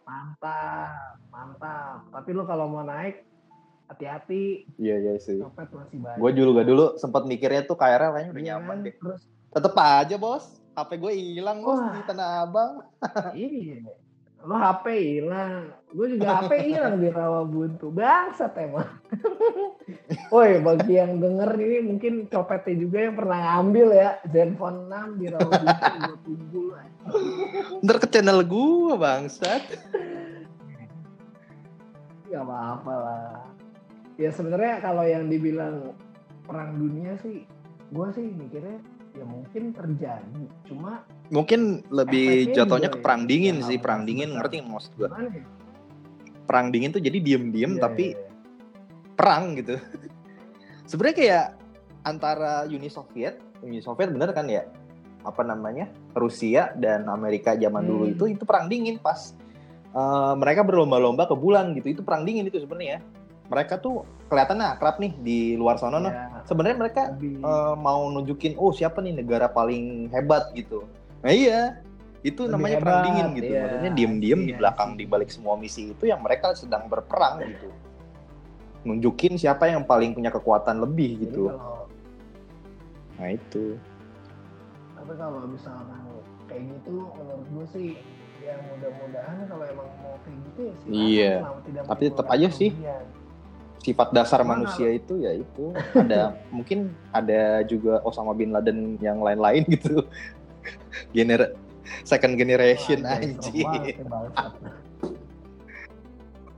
Mantap, 0.03 1.16
mantap. 1.31 1.99
Tapi 2.11 2.31
lu 2.35 2.42
kalau 2.42 2.66
mau 2.66 2.83
naik 2.83 3.23
hati-hati, 3.87 4.66
Iya 4.81 4.97
iya 4.99 5.14
sih. 5.21 5.38
copet 5.38 5.71
masih 5.71 5.99
banyak. 6.01 6.18
Gue 6.18 6.31
juga 6.35 6.62
dulu 6.64 6.99
sempat 6.99 7.23
mikirnya 7.23 7.62
tuh 7.62 7.79
KRL 7.79 8.11
kayaknya 8.11 8.31
udah 8.33 8.42
Iya 8.42 8.49
nyaman 8.59 8.77
deh. 8.83 8.95
Terus 8.99 9.23
Tetep 9.53 9.77
aja 9.77 10.16
bos, 10.16 10.62
HP 10.72 10.90
gue 10.96 11.12
hilang 11.12 11.61
Wah. 11.61 11.92
di 11.92 12.00
Tanah 12.08 12.28
Abang. 12.48 12.72
iya, 13.37 13.85
lu 14.42 14.54
HP 14.58 14.87
hilang, 14.90 15.70
gue 15.94 16.06
juga 16.18 16.42
HP 16.42 16.52
hilang 16.74 16.98
di 16.98 17.08
Rawabuntu, 17.12 17.94
bangsat 17.94 18.56
emang. 18.58 18.90
Woi, 20.35 20.58
bagi 20.64 20.98
yang 20.98 21.22
denger 21.22 21.50
ini 21.61 21.78
mungkin 21.85 22.26
copetnya 22.26 22.74
juga 22.74 22.98
yang 23.06 23.14
pernah 23.14 23.38
ngambil 23.38 23.88
ya 23.94 24.11
Zenfone 24.26 24.90
6 24.90 25.20
di 25.20 25.26
Rawabuntu 25.30 25.87
gue 25.94 26.18
tunggu 26.26 26.62
lah. 26.74 26.87
Ntar 27.87 27.96
ke 28.02 28.06
channel 28.11 28.40
gue 28.42 28.94
bangsat. 28.98 29.62
Gak 32.32 32.42
apa-apa 32.42 32.94
lah. 32.96 33.46
Ya 34.16 34.35
sebenarnya 34.35 34.80
kalau 34.80 35.04
yang 35.04 35.28
dibilang 35.28 35.94
perang 36.48 36.80
dunia 36.80 37.14
sih, 37.22 37.46
gue 37.92 38.06
sih 38.16 38.26
mikirnya 38.26 38.82
ya 39.12 39.25
mungkin 39.25 39.62
terjadi. 39.72 40.42
Cuma 40.66 41.05
Mungkin 41.33 41.81
lebih 41.88 42.53
jatuhnya 42.53 42.92
ke 42.92 42.98
ya, 43.01 43.05
perang 43.05 43.22
dingin 43.25 43.61
yang 43.61 43.68
sih, 43.68 43.77
perang 43.81 44.05
dingin 44.05 44.37
ngerti 44.37 44.61
nggak 44.61 44.72
maksud 44.72 44.92
gue? 44.96 45.09
ya? 45.09 45.44
perang 46.42 46.68
dingin 46.68 46.90
tuh 46.92 47.01
jadi 47.01 47.16
diem-diem 47.22 47.79
Iya, 47.79 47.81
tapi 47.81 48.12
iya, 48.12 48.29
perang 49.16 49.57
gitu. 49.57 49.79
Sebenarnya 50.90 51.16
kayak 51.16 51.44
antara 52.05 52.66
Uni 52.66 52.90
Soviet, 52.90 53.40
Uni 53.62 53.81
Soviet 53.81 54.12
bener 54.12 54.35
kan 54.37 54.44
ya? 54.51 54.66
Apa 55.22 55.46
namanya? 55.46 55.88
Rusia 56.12 56.75
dan 56.77 57.07
Amerika 57.09 57.55
zaman 57.57 57.87
dulu 57.87 58.05
Hmm. 58.11 58.12
itu 58.12 58.25
itu 58.37 58.44
perang 58.44 58.66
dingin 58.68 58.98
pas 59.01 59.33
eh, 59.92 60.35
mereka 60.37 60.61
berlomba-lomba 60.66 61.25
ke 61.25 61.37
bulan 61.38 61.72
gitu. 61.79 61.94
Itu 61.96 62.03
perang 62.05 62.27
dingin 62.27 62.48
itu 62.48 62.61
sebenarnya. 62.61 63.01
Mereka 63.48 63.78
tuh 63.78 64.02
kelihatannya 64.26 64.66
akrab 64.70 64.96
nih 64.96 65.12
di 65.18 65.38
luar 65.55 65.76
sana. 65.76 65.98
Nah, 65.98 66.09
Iya, 66.09 66.44
sebenarnya 66.44 66.76
mereka 66.78 67.02
lebih- 67.12 67.38
eh, 67.38 67.74
mau 67.76 68.07
nunjukin 68.09 68.57
oh 68.57 68.70
siapa 68.70 68.98
nih 68.98 69.14
negara 69.14 69.46
paling 69.46 70.09
hebat 70.09 70.50
gitu. 70.52 70.88
Nah 71.20 71.31
iya, 71.31 71.78
itu 72.20 72.42
Lebih 72.42 72.52
namanya 72.52 72.76
perang 72.81 73.02
dingin 73.05 73.26
gitu. 73.37 73.52
iya. 73.52 73.61
Maksudnya 73.61 73.90
diem-diem 73.92 74.40
di 74.40 74.52
Iya, 74.52 74.59
belakang 74.59 74.90
di 74.96 75.05
balik 75.05 75.28
semua 75.28 75.55
misi 75.55 75.90
itu 75.90 76.05
yang 76.05 76.18
mereka 76.18 76.55
sedang 76.55 76.87
berperang 76.87 77.44
gitu. 77.44 77.68
Nunjukin 78.83 79.37
siapa 79.37 79.68
yang 79.68 79.85
paling 79.85 80.11
punya 80.11 80.28
kekuatan 80.28 80.81
lebih 80.81 81.14
Jadi 81.14 81.22
gitu. 81.28 81.44
kalau 81.48 81.87
Nah 83.12 83.28
itu. 83.31 83.76
tapi 84.92 85.12
kalau 85.14 85.42
misalkan 85.44 85.98
kayak 86.46 86.62
gitu 86.68 86.94
menurut 87.12 87.42
gue 87.44 87.66
sih 87.68 87.88
ya 88.40 88.55
mudah-mudahan 88.64 89.35
kalau 89.44 89.64
emang 89.66 89.88
mau 89.98 90.14
kayak 90.22 90.38
gitu 90.46 90.61
ya 90.62 90.72
silakan, 90.72 90.94
Iya. 90.94 91.35
Tapi 91.85 92.02
tetap 92.09 92.26
aja 92.28 92.48
sih. 92.48 92.70
Sifat 93.83 94.14
dasar 94.14 94.47
manusia 94.47 94.95
itu 94.95 95.18
ya 95.18 95.35
itu 95.35 95.75
ada 95.99 96.38
mungkin 96.55 96.95
ada 97.11 97.66
juga 97.66 97.99
Osama 98.07 98.31
bin 98.31 98.55
Laden 98.55 98.95
yang 99.03 99.18
lain-lain 99.18 99.66
gitu. 99.75 100.07
Gener 101.11 101.59
second 102.07 102.38
generation 102.38 103.03
anjay, 103.03 103.35
anjing. 103.35 103.66
ya. 103.66 103.97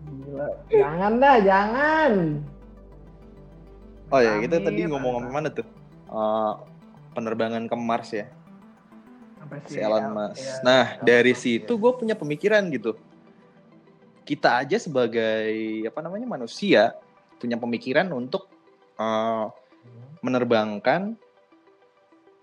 Gila. 0.05 0.47
Jangan 0.69 1.13
dah, 1.17 1.37
jangan. 1.41 2.13
Oh 4.13 4.21
ya, 4.21 4.39
kita 4.43 4.61
tadi 4.63 4.85
ngomong 4.87 5.27
amit. 5.27 5.33
mana 5.33 5.49
tuh? 5.51 5.67
Eh, 6.11 6.53
penerbangan 7.15 7.65
ke 7.67 7.77
Mars 7.79 8.11
ya. 8.13 8.27
Si 9.71 9.79
Elon 9.79 10.11
Musk. 10.11 10.41
ya, 10.41 10.55
nah, 10.67 10.85
Elon 10.99 11.05
dari 11.07 11.33
Musk, 11.33 11.43
situ 11.45 11.73
ya. 11.77 11.81
gue 11.81 11.93
punya 11.95 12.15
pemikiran 12.19 12.63
gitu. 12.73 12.99
Kita 14.25 14.65
aja 14.65 14.77
sebagai 14.81 15.85
apa 15.85 16.01
namanya 16.01 16.25
manusia 16.25 16.97
punya 17.45 17.61
pemikiran 17.61 18.09
untuk 18.17 18.49
eh, 18.97 19.47
menerbangkan 20.25 21.13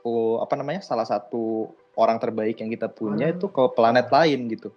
oh, 0.06 0.38
apa 0.46 0.54
namanya 0.54 0.86
salah 0.86 1.10
satu 1.10 1.74
orang 1.98 2.22
terbaik 2.22 2.62
yang 2.62 2.70
kita 2.70 2.86
punya 2.86 3.34
Orang- 3.34 3.42
itu 3.42 3.46
ke 3.50 3.64
planet 3.74 4.08
lain 4.14 4.40
gitu. 4.54 4.70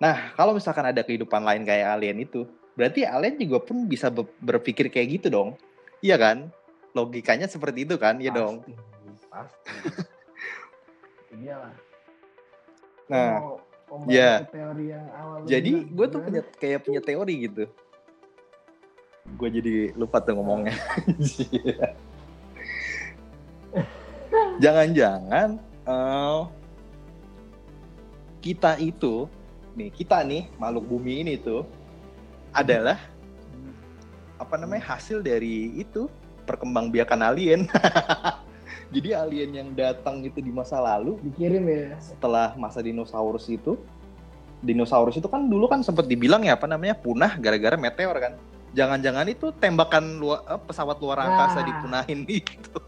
Nah, 0.00 0.32
kalau 0.36 0.52
misalkan 0.56 0.84
ada 0.84 1.00
kehidupan 1.00 1.44
lain 1.44 1.64
kayak 1.64 1.96
alien 1.96 2.24
itu, 2.24 2.44
berarti 2.76 3.04
alien 3.04 3.36
juga 3.36 3.60
pun 3.60 3.84
bisa 3.84 4.08
be- 4.08 4.28
berpikir 4.40 4.88
kayak 4.88 5.20
gitu 5.20 5.28
dong. 5.28 5.48
Iya 6.00 6.16
kan? 6.16 6.48
Logikanya 6.96 7.48
seperti 7.48 7.84
itu 7.84 8.00
kan? 8.00 8.16
Iya 8.20 8.32
dong. 8.32 8.64
Pasti, 8.64 8.72
Pasti. 9.28 9.72
Iya 11.40 11.56
lah. 11.56 11.74
Nah, 13.06 13.30
ya. 14.10 14.44
teori 14.50 14.90
yang 14.90 15.06
awal 15.14 15.42
lu 15.42 15.46
Jadi 15.46 15.72
gue 15.88 16.06
tuh 16.10 16.20
punya 16.26 16.42
kayak 16.58 16.80
punya 16.82 17.00
teori 17.00 17.34
gitu. 17.46 17.64
Gue 19.36 19.48
jadi 19.52 19.92
lupa 19.96 20.20
tuh 20.22 20.34
ngomongnya. 20.38 20.76
Jangan-jangan 24.62 25.58
eh, 25.88 26.40
kita 28.40 28.80
itu, 28.80 29.28
nih 29.76 29.90
kita 29.92 30.24
nih 30.24 30.48
makhluk 30.56 30.88
bumi 30.88 31.20
ini 31.24 31.36
tuh 31.40 31.64
adalah 32.50 32.98
apa 34.40 34.56
namanya 34.56 34.96
hasil 34.96 35.20
dari 35.20 35.76
itu 35.76 36.08
perkembangbiakan 36.48 37.20
alien. 37.20 37.68
Jadi 38.94 39.14
alien 39.14 39.50
yang 39.54 39.70
datang 39.70 40.18
itu 40.26 40.42
di 40.42 40.50
masa 40.50 40.82
lalu 40.82 41.14
dikirim 41.22 41.62
ya. 41.62 41.94
setelah 42.02 42.58
masa 42.58 42.82
dinosaurus 42.82 43.46
itu 43.46 43.78
dinosaurus 44.60 45.16
itu 45.16 45.30
kan 45.30 45.46
dulu 45.46 45.70
kan 45.70 45.80
sempat 45.80 46.10
dibilang 46.10 46.44
ya 46.44 46.58
apa 46.58 46.66
namanya 46.66 46.98
punah 46.98 47.38
gara-gara 47.38 47.78
meteor 47.78 48.18
kan 48.18 48.34
jangan-jangan 48.70 49.26
itu 49.26 49.50
tembakan 49.52 50.16
luar, 50.16 50.40
eh, 50.44 50.60
pesawat 50.60 50.96
luar 50.98 51.18
angkasa 51.24 51.58
Nah. 51.58 51.66
dipunahin 51.66 52.20
itu 52.40 52.78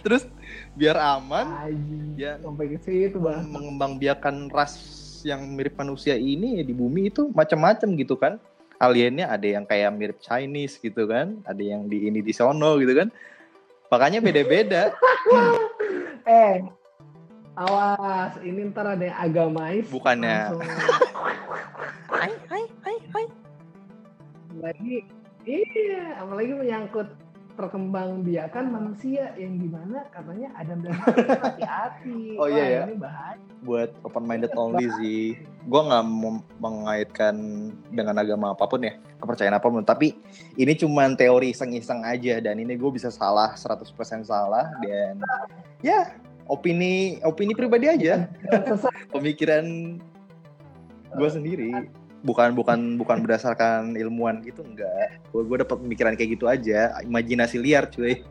terus 0.00 0.26
biar 0.72 0.98
aman 0.98 1.46
Aji. 1.64 2.18
ya 2.18 2.36
Sampai 2.36 2.66
ke 2.68 2.78
situ 2.78 3.16
bang. 3.16 3.40
mengembangbiakan 3.46 4.48
ras 4.48 4.74
yang 5.22 5.46
mirip 5.48 5.74
manusia 5.74 6.12
ini 6.12 6.58
ya 6.58 6.64
di 6.64 6.74
bumi 6.74 7.08
itu 7.08 7.30
macam-macam 7.30 7.88
gitu 7.94 8.14
kan 8.14 8.36
aliennya 8.76 9.30
ada 9.30 9.46
yang 9.46 9.62
kayak 9.62 9.94
mirip 9.94 10.18
Chinese 10.18 10.76
gitu 10.76 11.06
kan 11.06 11.38
ada 11.42 11.62
yang 11.62 11.86
di 11.86 12.04
ini 12.04 12.18
di 12.18 12.34
sono 12.34 12.74
gitu 12.76 12.92
kan 12.92 13.08
makanya 13.88 14.18
beda-beda 14.18 14.90
Eh, 16.22 16.62
awas, 17.52 18.38
ini 18.40 18.70
ntar 18.70 18.86
ada 18.88 19.02
yang 19.02 19.18
agamais. 19.20 19.86
Bukannya. 19.86 20.54
langsung 20.54 20.62
hai 22.08 22.32
hai 22.46 22.64
lagi 24.60 25.06
iya 25.46 26.20
apalagi 26.20 26.52
menyangkut 26.52 27.08
perkembangbiakan 27.52 28.64
manusia 28.72 29.36
yang 29.36 29.60
di 29.60 29.68
mana 29.68 30.08
katanya 30.08 30.52
Adam 30.56 30.80
dan 30.80 30.96
hati-hati 30.96 32.34
Oh, 32.40 32.48
iya 32.48 32.64
ya? 32.64 32.82
ini 32.88 32.96
bahaya 32.96 33.42
buat 33.62 33.94
open 34.02 34.26
minded 34.26 34.52
only 34.58 34.90
sih. 34.98 35.38
Gue 35.70 35.80
nggak 35.86 36.04
mau 36.04 36.42
mengaitkan 36.58 37.34
dengan 37.94 38.18
agama 38.18 38.52
apa 38.52 38.66
pun 38.66 38.82
ya, 38.82 38.98
kepercayaan 39.22 39.56
apa 39.56 39.66
pun. 39.70 39.86
Tapi 39.86 40.18
ini 40.58 40.74
cuman 40.74 41.14
teori 41.14 41.54
iseng-iseng 41.54 42.02
aja 42.02 42.42
dan 42.42 42.58
ini 42.58 42.74
gue 42.74 42.90
bisa 42.90 43.08
salah 43.08 43.54
100% 43.54 43.86
salah 44.26 44.66
dan 44.82 45.22
ya 45.80 46.18
opini 46.50 47.22
opini 47.22 47.54
pribadi 47.54 47.86
aja, 47.86 48.26
pemikiran 49.14 49.96
gue 51.14 51.28
sendiri. 51.30 51.70
Bukan 52.22 52.54
bukan 52.54 52.78
bukan 53.02 53.18
berdasarkan 53.26 53.98
ilmuwan 53.98 54.38
gitu 54.46 54.62
enggak. 54.62 55.18
Gue 55.34 55.42
gue 55.42 55.56
dapat 55.66 55.76
pemikiran 55.82 56.14
kayak 56.14 56.30
gitu 56.38 56.46
aja, 56.46 56.94
imajinasi 57.02 57.56
liar 57.58 57.86
cuy. 57.90 58.22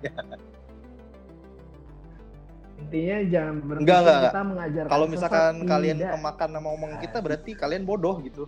intinya 2.82 3.18
jangan 3.24 3.56
berpikir 3.64 3.82
Enggak, 3.88 4.00
enggak, 4.04 4.20
kita 4.28 4.42
mengajarkan 4.44 4.92
Kalau 4.92 5.06
misalkan 5.08 5.54
kalian 5.64 5.98
tidak. 6.02 6.12
kemakan 6.12 6.50
sama 6.52 6.70
omongan 6.76 6.98
kita 7.00 7.18
berarti 7.24 7.52
kalian 7.56 7.84
bodoh 7.88 8.20
gitu. 8.20 8.44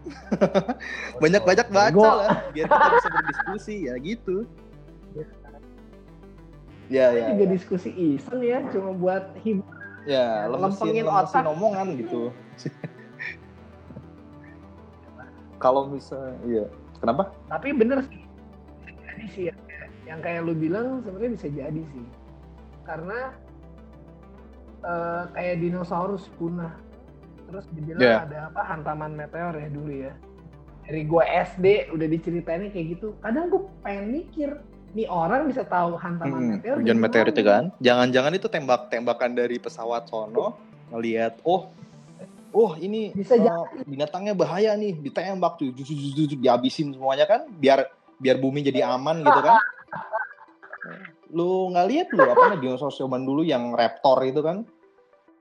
banyak-banyak 1.22 1.66
baca 1.70 1.92
Bego. 1.92 2.02
lah 2.02 2.40
biar 2.56 2.66
kita 2.66 2.88
bisa 2.96 3.08
berdiskusi 3.12 3.76
ya 3.84 3.94
gitu 4.00 4.36
ya 6.90 7.12
ya 7.14 7.30
juga 7.30 7.44
ya, 7.46 7.50
diskusi 7.54 7.90
iseng 7.94 8.40
ya 8.42 8.58
cuma 8.74 8.90
buat 8.96 9.30
hibur 9.44 9.68
ya 10.08 10.48
lempengin 10.50 11.06
otak. 11.06 11.44
omongan 11.46 11.94
gitu 12.00 12.32
kalau 15.60 15.92
bisa 15.92 16.34
iya. 16.48 16.64
Kenapa? 16.98 17.32
Tapi 17.52 17.76
bener 17.76 18.00
sih. 18.08 18.20
Jadi 18.88 19.24
sih 19.30 19.44
ya. 19.52 19.54
yang 20.08 20.18
kayak 20.24 20.42
lu 20.42 20.56
bilang 20.56 21.04
sebenarnya 21.06 21.30
bisa 21.36 21.48
jadi 21.52 21.82
sih. 21.94 22.06
Karena 22.82 23.36
eh, 24.82 25.22
kayak 25.36 25.56
dinosaurus 25.60 26.26
punah. 26.40 26.74
Terus 27.46 27.66
dibilang 27.76 28.00
Yeah. 28.02 28.24
ada 28.26 28.38
apa 28.48 28.62
hantaman 28.64 29.14
meteor 29.14 29.54
ya 29.54 29.68
dulu 29.68 29.92
ya. 29.92 30.12
Dari 30.88 31.06
gua 31.06 31.22
SD 31.28 31.92
udah 31.94 32.06
diceritainnya 32.08 32.72
kayak 32.72 32.98
gitu. 32.98 33.14
Kadang 33.22 33.52
gua 33.52 33.68
pengen 33.84 34.06
mikir 34.10 34.50
nih 34.90 35.06
orang 35.06 35.46
bisa 35.46 35.62
tahu 35.62 35.94
hantaman 35.94 36.34
Hmm, 36.34 36.50
meteor 36.58 36.76
hujan 36.82 36.98
meteor 36.98 37.26
itu 37.30 37.42
kan? 37.46 37.64
Jangan-jangan 37.78 38.32
itu 38.34 38.46
tembak-tembakan 38.50 39.30
dari 39.38 39.56
pesawat 39.62 40.10
sono 40.10 40.58
ngelihat 40.90 41.38
oh 41.46 41.70
oh 42.52 42.74
ini 42.76 43.14
Bisa 43.14 43.34
eh, 43.36 43.44
jadi. 43.44 43.82
binatangnya 43.86 44.34
bahaya 44.34 44.74
nih 44.74 44.98
ditembak 44.98 45.58
tuh 45.58 45.70
jujur 45.70 45.94
jujur 45.94 46.36
dihabisin 46.36 46.92
semuanya 46.92 47.24
kan 47.24 47.46
biar 47.48 47.86
biar 48.20 48.36
bumi 48.36 48.60
jadi 48.60 48.84
aman 48.86 49.22
gitu 49.22 49.40
kan. 49.40 49.56
Lu 51.30 51.70
nggak 51.70 51.86
lihat 51.86 52.08
lu 52.10 52.26
apa 52.26 52.42
namanya 52.50 52.60
dinosaurus 52.60 52.98
zaman 52.98 53.22
dulu 53.22 53.46
yang 53.46 53.72
raptor 53.72 54.20
itu 54.26 54.42
kan? 54.42 54.66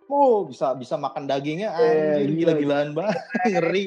Oh 0.10 0.46
bisa 0.46 0.74
bisa 0.74 0.98
makan 0.98 1.26
dagingnya 1.26 1.70
Eh, 1.76 2.18
anjir 2.18 2.30
gila. 2.34 2.54
gila-gilaan 2.56 2.90
banget 2.94 3.18
ngeri. 3.46 3.86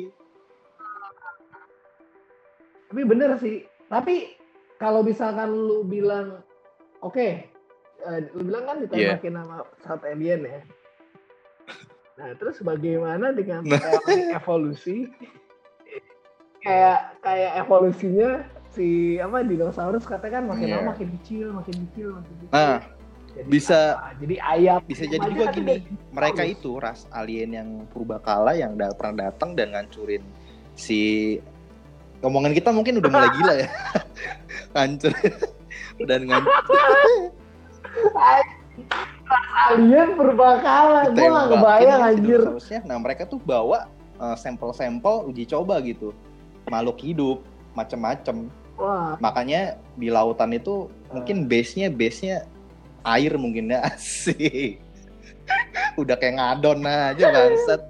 Tapi 2.90 3.02
bener 3.08 3.30
sih 3.40 3.64
tapi 3.86 4.36
kalau 4.76 5.04
misalkan 5.04 5.52
lu 5.52 5.84
bilang 5.84 6.40
oke 7.00 7.26
eh, 8.02 8.18
lu 8.32 8.42
bilang 8.42 8.64
kan 8.64 8.76
ditembakin 8.80 9.36
sama 9.36 9.56
pesawat 9.76 10.02
alien 10.08 10.40
ya 10.42 10.60
nah 12.22 12.30
terus 12.32 12.62
bagaimana 12.62 13.34
dengan 13.34 13.66
Nah. 13.66 13.82
teori 13.82 14.30
evolusi 14.30 15.10
kayak 16.62 17.18
kayak 17.18 17.52
evolusinya 17.58 18.30
si 18.70 19.18
apa 19.18 19.42
dinosaurus 19.42 20.06
katanya 20.06 20.38
kan 20.38 20.44
makin 20.46 20.66
Iya. 20.66 20.74
lama 20.78 20.86
makin 20.88 21.08
kecil 21.18 21.46
makin 21.50 21.76
kecil 21.84 22.08
makin 22.14 22.32
kecil 22.38 22.50
Nah, 22.54 22.78
Jadi 23.32 23.48
bisa- 23.48 23.96
apa? 23.96 24.12
jadi 24.16 24.36
ayam 24.38 24.78
bisa 24.84 25.04
jadi 25.04 25.26
juga 25.26 25.44
gini 25.50 25.74
mereka 26.08 26.42
itu 26.44 26.70
ras 26.76 27.08
alien 27.10 27.50
yang 27.50 27.68
purbakala 27.88 28.54
yang 28.54 28.76
da- 28.76 28.92
pernah 28.92 29.28
datang 29.28 29.52
dan 29.52 29.72
ngancurin 29.72 30.22
si 30.72 31.00
ngomongin 32.20 32.54
kita 32.54 32.70
mungkin 32.70 33.02
udah 33.02 33.10
mulai 33.10 33.30
gila 33.34 33.54
ya. 33.56 33.68
Hancur. 34.78 35.10
udah 35.98 36.16
ngancur. 36.16 36.54
Alien 39.72 40.20
berbakala, 40.20 41.08
gue 41.08 41.24
gak 41.24 41.48
kebayang 41.48 42.00
anjir. 42.04 42.40
Harusnya, 42.44 42.80
nah 42.84 43.00
mereka 43.00 43.24
tuh 43.24 43.40
bawa 43.40 43.88
uh, 44.20 44.36
sampel-sampel 44.36 45.32
uji 45.32 45.48
coba 45.48 45.80
gitu, 45.80 46.12
makhluk 46.68 47.00
hidup, 47.00 47.40
macem-macem. 47.72 48.52
Wah. 48.76 49.16
Makanya 49.16 49.80
di 49.96 50.12
lautan 50.12 50.52
itu 50.52 50.92
mungkin 51.08 51.48
base-nya 51.48 51.88
base-nya 51.88 52.44
air 53.04 53.32
mungkin 53.40 53.72
ya 53.72 53.80
asik. 53.92 54.76
Udah 55.96 56.16
kayak 56.20 56.36
ngadon 56.36 56.84
aja 56.84 57.24
bangsat. 57.32 57.82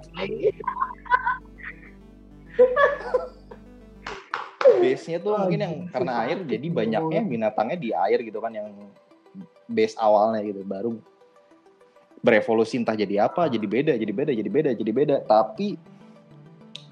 base-nya 4.83 5.19
tuh 5.19 5.35
mungkin 5.35 5.59
yang 5.59 5.75
karena 5.91 6.11
air 6.27 6.37
jadi 6.43 6.67
banyaknya 6.71 7.21
binatangnya 7.23 7.77
di 7.79 7.89
air 7.95 8.19
gitu 8.23 8.39
kan 8.39 8.51
yang 8.51 8.71
base 9.67 9.95
awalnya 9.95 10.43
gitu 10.43 10.61
baru 10.67 10.99
berevolusi 12.23 12.79
entah 12.79 12.95
jadi 12.95 13.27
apa 13.27 13.51
jadi 13.51 13.67
beda 13.67 13.93
jadi 13.99 14.13
beda 14.15 14.31
jadi 14.31 14.49
beda 14.49 14.69
jadi 14.71 14.91
beda. 14.95 15.15
Tapi 15.27 15.75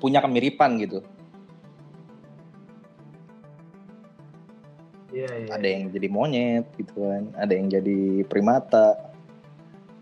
punya 0.04 0.20
kemiripan 0.20 0.76
gitu. 0.84 1.00
Iya, 5.12 5.28
iya. 5.44 5.52
ada 5.52 5.68
yang 5.68 5.92
jadi 5.92 6.08
monyet 6.08 6.72
gitu 6.80 6.96
kan 7.00 7.32
ada 7.40 7.52
yang 7.56 7.72
jadi 7.72 8.28
primata. 8.28 9.10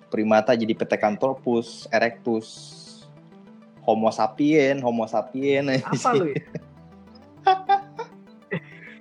Primata 0.10 0.58
jadi 0.58 0.74
Pithecanthropus 0.74 1.86
erectus. 1.94 2.78
Homo 3.86 4.10
sapien 4.10 4.82
Homo 4.82 5.06
sapien. 5.06 5.70
Apa 5.70 6.10
lu 6.18 6.34
ya? 6.34 6.42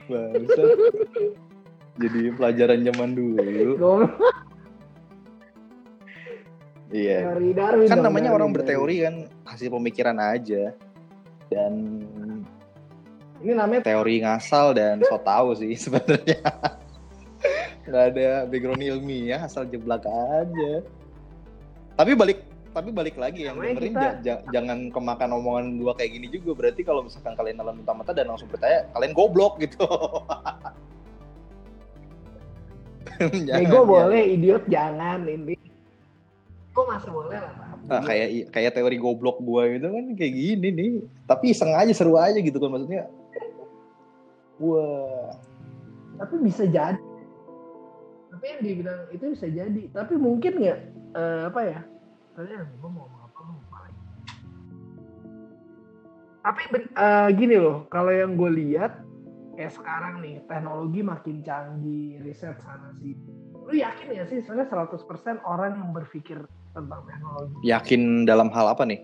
Bangsa. 0.08 0.64
jadi 2.00 2.32
pelajaran 2.32 2.80
zaman 2.80 3.12
dulu 3.12 3.76
iya. 6.90 7.24
Teori 7.24 7.50
Darwin 7.52 7.86
kan 7.86 7.98
namanya 7.98 8.30
Darwin, 8.32 8.38
orang 8.40 8.50
berteori 8.52 8.96
kan 9.04 9.14
hasil 9.44 9.68
pemikiran 9.68 10.16
aja. 10.16 10.72
Dan 11.48 11.72
Ini 13.38 13.54
namanya 13.54 13.86
teori 13.86 14.18
ngasal 14.20 14.74
dan 14.74 14.98
so 15.06 15.14
tau 15.16 15.54
sih 15.54 15.70
sebenarnya. 15.86 16.42
Nggak 17.86 18.04
ada 18.12 18.28
background 18.44 18.82
ilmiah 18.82 19.46
asal 19.46 19.62
jeblak 19.64 20.02
aja. 20.04 20.72
Tapi 21.94 22.12
balik 22.14 22.42
tapi 22.68 22.92
balik 22.92 23.16
lagi 23.16 23.46
yang 23.48 23.56
Namanya 23.58 23.74
dengerin 23.74 23.90
kita- 23.90 24.02
ja- 24.02 24.18
ja- 24.22 24.42
jangan 24.52 24.78
kemakan 24.90 25.30
omongan 25.34 25.66
gua 25.78 25.94
kayak 25.94 26.14
gini 26.14 26.26
juga. 26.30 26.50
Berarti 26.54 26.82
kalau 26.82 27.02
misalkan 27.02 27.34
kalian 27.34 27.58
dalam 27.58 27.78
mata 27.82 28.10
dan 28.12 28.26
langsung 28.26 28.46
percaya 28.46 28.86
kalian 28.92 29.14
goblok 29.14 29.58
gitu. 29.58 29.82
Jangan, 33.18 33.66
Bego 33.66 33.82
ya. 33.82 33.82
boleh, 33.82 34.22
idiot 34.38 34.62
jangan 34.70 35.26
ini. 35.26 35.57
Kok 36.78 36.86
masih 36.86 37.10
boleh 37.10 37.38
lah. 37.42 37.52
Pak? 37.58 37.66
Nah, 37.90 38.00
kayak 38.06 38.28
kayak 38.54 38.72
teori 38.78 38.96
goblok 39.02 39.42
gua 39.42 39.66
gitu 39.66 39.90
kan 39.90 40.04
kayak 40.14 40.34
gini 40.38 40.68
nih. 40.70 40.90
Tapi 41.26 41.50
iseng 41.50 41.74
aja 41.74 41.90
seru 41.90 42.14
aja 42.14 42.38
gitu 42.38 42.54
kan 42.62 42.70
maksudnya. 42.70 43.10
Wah. 44.62 45.34
Tapi 46.22 46.34
bisa 46.46 46.70
jadi. 46.70 47.02
Tapi 48.30 48.44
yang 48.46 48.62
dibilang 48.62 49.00
itu 49.10 49.24
bisa 49.34 49.46
jadi. 49.50 49.82
Tapi 49.90 50.14
mungkin 50.14 50.62
nggak 50.62 50.78
eh, 51.18 51.42
apa 51.50 51.60
ya? 51.66 51.80
Tadi 52.38 52.54
gue 52.54 52.90
mau 52.94 53.10
ngomong 53.10 53.22
apa 53.26 53.38
lu 53.42 53.52
lupa 53.58 53.76
lagi. 53.82 54.02
Tapi 56.46 56.62
ben- 56.70 56.94
eh, 56.94 57.28
gini 57.34 57.56
loh, 57.58 57.90
kalau 57.90 58.14
yang 58.14 58.38
gue 58.38 58.50
lihat 58.54 59.02
kayak 59.58 59.74
sekarang 59.74 60.22
nih 60.22 60.38
teknologi 60.46 61.02
makin 61.02 61.42
canggih, 61.42 62.22
riset 62.22 62.54
sana 62.62 62.94
sini. 63.02 63.18
Lu 63.66 63.74
yakin 63.74 64.14
ya 64.14 64.22
sih 64.30 64.38
sebenarnya 64.46 64.70
100% 64.70 65.42
orang 65.42 65.82
yang 65.82 65.90
berpikir 65.90 66.46
tentang 66.70 67.00
teknologi? 67.04 67.54
Yakin 67.62 68.02
dalam 68.24 68.48
hal 68.50 68.72
apa 68.72 68.84
nih? 68.84 69.00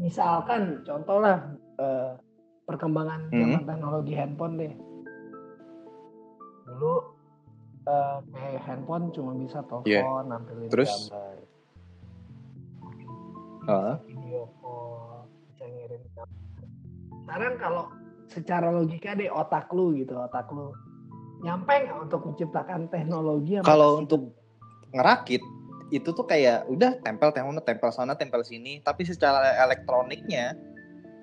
misalkan 0.00 0.80
contoh 0.80 1.20
lah 1.20 1.38
eh, 1.76 2.16
perkembangan 2.64 3.28
Hmm. 3.28 3.52
zaman 3.52 3.68
teknologi 3.68 4.12
handphone 4.16 4.56
deh 4.56 4.72
dulu 6.64 7.04
eh, 7.84 8.18
kayak 8.32 8.62
handphone 8.64 9.12
cuma 9.12 9.36
bisa 9.36 9.60
telepon 9.62 9.84
Iya. 9.84 10.24
nampilin 10.24 10.70
Terus? 10.72 10.88
gambar 10.88 11.34
Heeh. 13.60 13.94
video 14.08 14.42
call 14.58 15.28
bisa 15.52 15.64
ngirim 15.68 16.02
gambar 16.16 16.64
sekarang 17.20 17.54
kalau 17.60 17.84
secara 18.26 18.68
logika 18.72 19.12
deh 19.12 19.28
otak 19.28 19.68
lu 19.68 19.92
gitu 19.92 20.16
otak 20.16 20.48
lu 20.48 20.72
nyampe 21.40 21.76
nggak 21.76 22.08
untuk 22.08 22.24
menciptakan 22.24 22.88
teknologi 22.88 23.60
yang 23.60 23.68
Kalau 23.68 24.00
untuk 24.00 24.32
ngerakit 24.90 25.42
itu 25.90 26.14
tuh 26.14 26.22
kayak 26.22 26.70
udah 26.70 27.02
tempel 27.02 27.34
tempel 27.34 27.58
tempel 27.62 27.90
sana 27.90 28.14
tempel 28.14 28.46
sini. 28.46 28.78
Tapi 28.82 29.06
secara 29.06 29.58
elektroniknya 29.66 30.54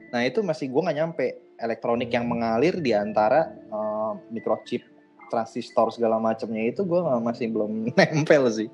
nah 0.08 0.24
itu 0.24 0.40
masih 0.40 0.72
gue 0.72 0.82
nggak 0.82 0.98
nyampe. 0.98 1.28
Elektronik 1.58 2.14
yang 2.14 2.30
mengalir 2.30 2.78
di 2.78 2.94
antara 2.94 3.50
eh, 3.50 4.12
microchip 4.30 4.86
transistor 5.28 5.92
segala 5.92 6.22
macamnya 6.22 6.70
itu 6.70 6.86
gue 6.86 7.02
masih 7.20 7.50
belum 7.52 7.90
nempel 7.98 8.44
sih. 8.52 8.70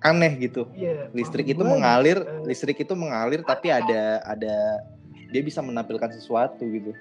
Aneh 0.00 0.32
gitu. 0.40 0.64
Iya, 0.72 1.12
listrik 1.12 1.52
itu 1.52 1.60
mengalir 1.60 2.24
eh, 2.24 2.44
listrik 2.48 2.80
itu 2.80 2.96
mengalir 2.96 3.44
tapi 3.44 3.68
ada 3.68 4.24
ada 4.24 4.80
dia 5.28 5.42
bisa 5.44 5.60
menampilkan 5.60 6.08
sesuatu 6.16 6.64
gitu. 6.64 6.96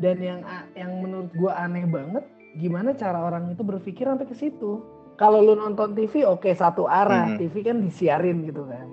Dan 0.00 0.16
yang 0.18 0.40
yang 0.74 0.92
menurut 0.98 1.30
gua 1.36 1.60
aneh 1.60 1.84
banget 1.86 2.24
gimana 2.52 2.92
cara 2.92 3.20
orang 3.20 3.48
itu 3.48 3.62
berpikir 3.62 4.04
sampai 4.04 4.26
ke 4.26 4.34
situ 4.34 4.82
kalau 5.14 5.38
lu 5.38 5.54
nonton 5.54 5.92
TV 5.92 6.24
oke 6.24 6.50
satu 6.50 6.84
arah 6.84 7.30
Mhm. 7.30 7.38
TV 7.38 7.54
kan 7.62 7.76
disiarin 7.78 8.42
gitu 8.42 8.64
kan 8.64 8.88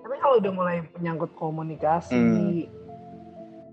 tapi 0.00 0.16
kalau 0.18 0.36
udah 0.38 0.52
mulai 0.52 0.76
menyangkut 0.94 1.30
komunikasi 1.34 2.16
Hmm. 2.66 2.72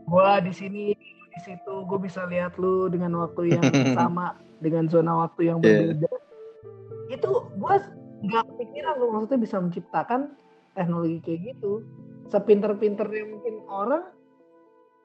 gua 0.06 0.40
di 0.40 0.52
sini 0.52 0.92
di 1.28 1.40
situ 1.40 1.74
gue 1.84 2.00
bisa 2.00 2.26
lihat 2.26 2.58
lu 2.58 2.88
dengan 2.88 3.14
waktu 3.22 3.54
yang 3.54 3.64
sama 3.98 4.34
dengan 4.58 4.88
zona 4.88 5.24
waktu 5.24 5.48
yang 5.48 5.62
Iya. 5.62 5.94
berbeda 5.94 6.10
itu 7.08 7.30
gua 7.56 7.76
nggak 8.20 8.44
kepikiran 8.50 8.94
lu 8.98 9.06
maksudnya 9.10 9.40
bisa 9.40 9.58
menciptakan 9.58 10.34
teknologi 10.74 11.22
kayak 11.22 11.56
gitu 11.56 11.86
sepinter-pinternya 12.28 13.24
mungkin 13.24 13.64
orang 13.68 14.04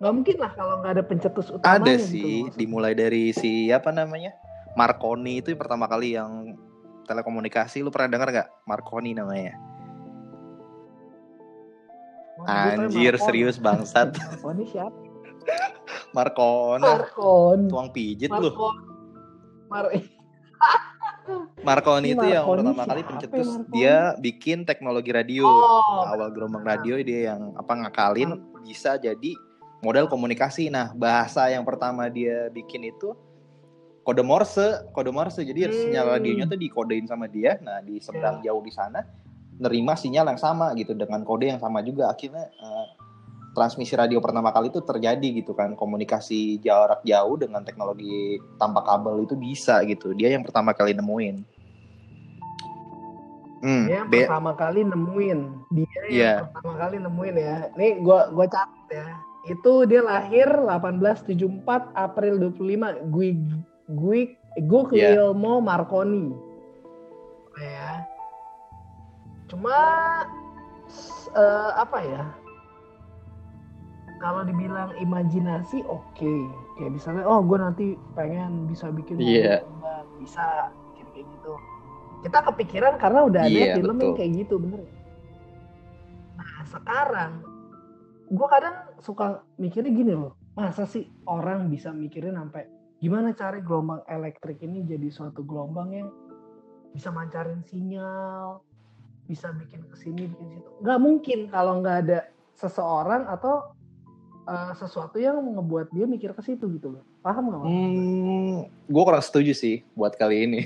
nggak 0.02 0.12
mungkin 0.18 0.36
lah 0.42 0.50
kalau 0.58 0.82
nggak 0.82 0.98
ada 0.98 1.04
pencetus 1.06 1.46
utamanya 1.54 1.78
ada 1.78 1.94
sih 1.94 2.50
dimulai 2.58 2.90
dari 2.90 3.30
si 3.30 3.70
apa 3.70 3.94
namanya 3.94 4.34
Marconi 4.74 5.38
itu 5.38 5.52
yang 5.52 5.60
pertama 5.60 5.84
kali 5.84 6.16
yang 6.16 6.56
telekomunikasi. 7.04 7.84
Lu 7.84 7.92
pernah 7.92 8.16
dengar 8.16 8.28
nggak 8.32 8.48
Marconi 8.64 9.12
namanya? 9.12 9.54
Anjir 12.42 13.14
Marconi. 13.14 13.26
serius 13.28 13.56
bangsat. 13.60 14.16
Marconi 14.18 14.64
siapa? 14.66 14.98
Marconi. 16.16 16.82
Marconi. 16.88 17.68
tuang 17.68 17.88
pijit 17.92 18.30
lu. 18.32 18.50
Marconi. 18.50 18.80
Mar 19.68 19.86
Marconi 21.68 22.18
itu 22.18 22.26
yang 22.26 22.44
Marconi 22.48 22.66
pertama 22.66 22.82
kali 22.88 23.02
pencetus. 23.06 23.46
Ya, 23.46 23.62
dia 23.70 23.96
bikin 24.18 24.64
teknologi 24.66 25.14
radio. 25.14 25.46
Oh, 25.46 26.02
awal 26.08 26.34
gelombang 26.34 26.66
radio 26.66 26.98
dia 26.98 27.34
yang 27.34 27.54
apa 27.54 27.72
ngakalin 27.78 28.42
bisa 28.66 28.98
jadi 28.98 29.36
model 29.82 30.06
komunikasi 30.06 30.70
nah 30.70 30.94
bahasa 30.94 31.50
yang 31.50 31.66
pertama 31.66 32.06
dia 32.06 32.46
bikin 32.48 32.86
itu 32.86 33.12
kode 34.06 34.22
Morse 34.22 34.86
kode 34.94 35.10
Morse 35.10 35.42
jadi 35.42 35.68
Hmm. 35.68 35.74
sinyal 35.74 36.06
radionya 36.18 36.46
tuh 36.46 36.56
dikodein 36.56 37.04
sama 37.04 37.26
dia 37.26 37.58
nah 37.58 37.82
di 37.82 37.98
seberang 37.98 38.38
jauh 38.40 38.62
di 38.62 38.70
sana 38.70 39.02
nerima 39.58 39.98
sinyal 39.98 40.30
yang 40.32 40.40
sama 40.40 40.70
gitu 40.74 40.94
dengan 40.94 41.22
kode 41.22 41.50
yang 41.50 41.58
sama 41.58 41.82
juga 41.82 42.08
akhirnya 42.08 42.46
eh, 42.48 42.86
transmisi 43.52 43.92
radio 43.92 44.16
pertama 44.18 44.48
kali 44.48 44.72
itu 44.72 44.80
terjadi 44.80 45.28
gitu 45.42 45.52
kan 45.52 45.76
komunikasi 45.76 46.56
jarak 46.58 47.04
jauh 47.04 47.36
dengan 47.36 47.60
teknologi 47.60 48.40
tanpa 48.56 48.80
kabel 48.80 49.26
itu 49.26 49.34
bisa 49.36 49.82
gitu 49.84 50.14
dia 50.14 50.30
yang 50.30 50.46
pertama 50.46 50.72
kali 50.72 50.94
nemuin 50.94 51.42
Hmm, 53.62 53.86
dia 53.86 54.02
yang 54.02 54.10
be- 54.10 54.26
pertama 54.26 54.58
kali 54.58 54.82
nemuin. 54.82 55.38
Dia 55.70 55.86
yang 55.86 56.10
Iya. 56.10 56.34
pertama 56.50 56.72
kali 56.82 56.96
nemuin 56.98 57.36
ya. 57.38 57.56
Nih 57.78 57.90
gua 58.02 58.26
gua 58.34 58.46
catat 58.50 58.90
ya. 58.90 59.06
Itu 59.44 59.84
dia 59.84 60.00
lahir 60.00 60.46
1874 60.46 61.66
April 61.92 62.38
25 62.52 63.10
Gui 63.10 63.30
Gui 63.88 64.20
Guglielmo 64.62 65.58
Marconi. 65.58 66.30
Ya. 67.54 68.06
Cuma 69.46 69.74
eh, 71.32 71.70
apa 71.74 71.98
ya? 72.00 72.24
Kalau 74.18 74.46
dibilang 74.46 74.94
imajinasi 74.96 75.82
oke. 75.84 76.34
Kayak 76.72 76.92
misalnya 76.94 77.24
oh 77.26 77.42
gue 77.42 77.58
nanti 77.58 77.86
pengen 78.14 78.64
bisa 78.66 78.88
bikin 78.88 79.18
mobil 79.18 79.26
Iya. 79.42 79.56
terbang. 79.60 80.06
bisa 80.16 80.44
bikin 80.86 81.06
kayak 81.12 81.26
gitu. 81.28 81.52
kita 82.22 82.38
kepikiran 82.46 82.94
karena 82.96 83.20
udah 83.26 83.42
ada 83.42 83.50
Iya, 83.50 83.74
film 83.74 83.98
betul. 83.98 84.06
yang 84.06 84.14
kayak 84.14 84.32
gitu 84.38 84.54
bener 84.56 84.80
nah 86.32 86.50
sekarang 86.64 87.32
gue 88.30 88.46
kadang 88.46 88.76
suka 89.02 89.42
mikirnya 89.58 89.92
gini 89.92 90.14
loh 90.14 90.38
masa 90.54 90.86
sih 90.86 91.10
orang 91.26 91.68
bisa 91.68 91.90
mikirin 91.90 92.38
sampai 92.38 92.64
gimana 93.02 93.34
cari 93.34 93.60
gelombang 93.60 94.06
elektrik 94.06 94.62
ini 94.62 94.86
jadi 94.86 95.10
suatu 95.10 95.42
gelombang 95.42 95.90
yang 95.90 96.08
bisa 96.94 97.10
mancarin 97.10 97.66
sinyal 97.66 98.62
bisa 99.26 99.50
bikin 99.54 99.82
ke 99.90 99.96
sini 99.98 100.30
bikin 100.30 100.58
situ 100.58 100.70
nggak 100.80 100.98
mungkin 101.02 101.38
kalau 101.50 101.82
nggak 101.82 101.98
ada 102.06 102.18
seseorang 102.54 103.26
atau 103.26 103.74
uh, 104.46 104.72
sesuatu 104.78 105.18
yang 105.18 105.40
ngebuat 105.40 105.90
dia 105.90 106.06
mikir 106.06 106.30
ke 106.36 106.42
situ 106.46 106.70
gitu 106.78 106.94
loh 106.94 107.04
paham 107.22 107.48
nggak? 107.48 107.62
Hmm, 107.62 108.56
gue 108.66 109.02
kurang 109.06 109.22
setuju 109.22 109.54
sih 109.54 109.86
buat 109.94 110.18
kali 110.18 110.50
ini. 110.50 110.60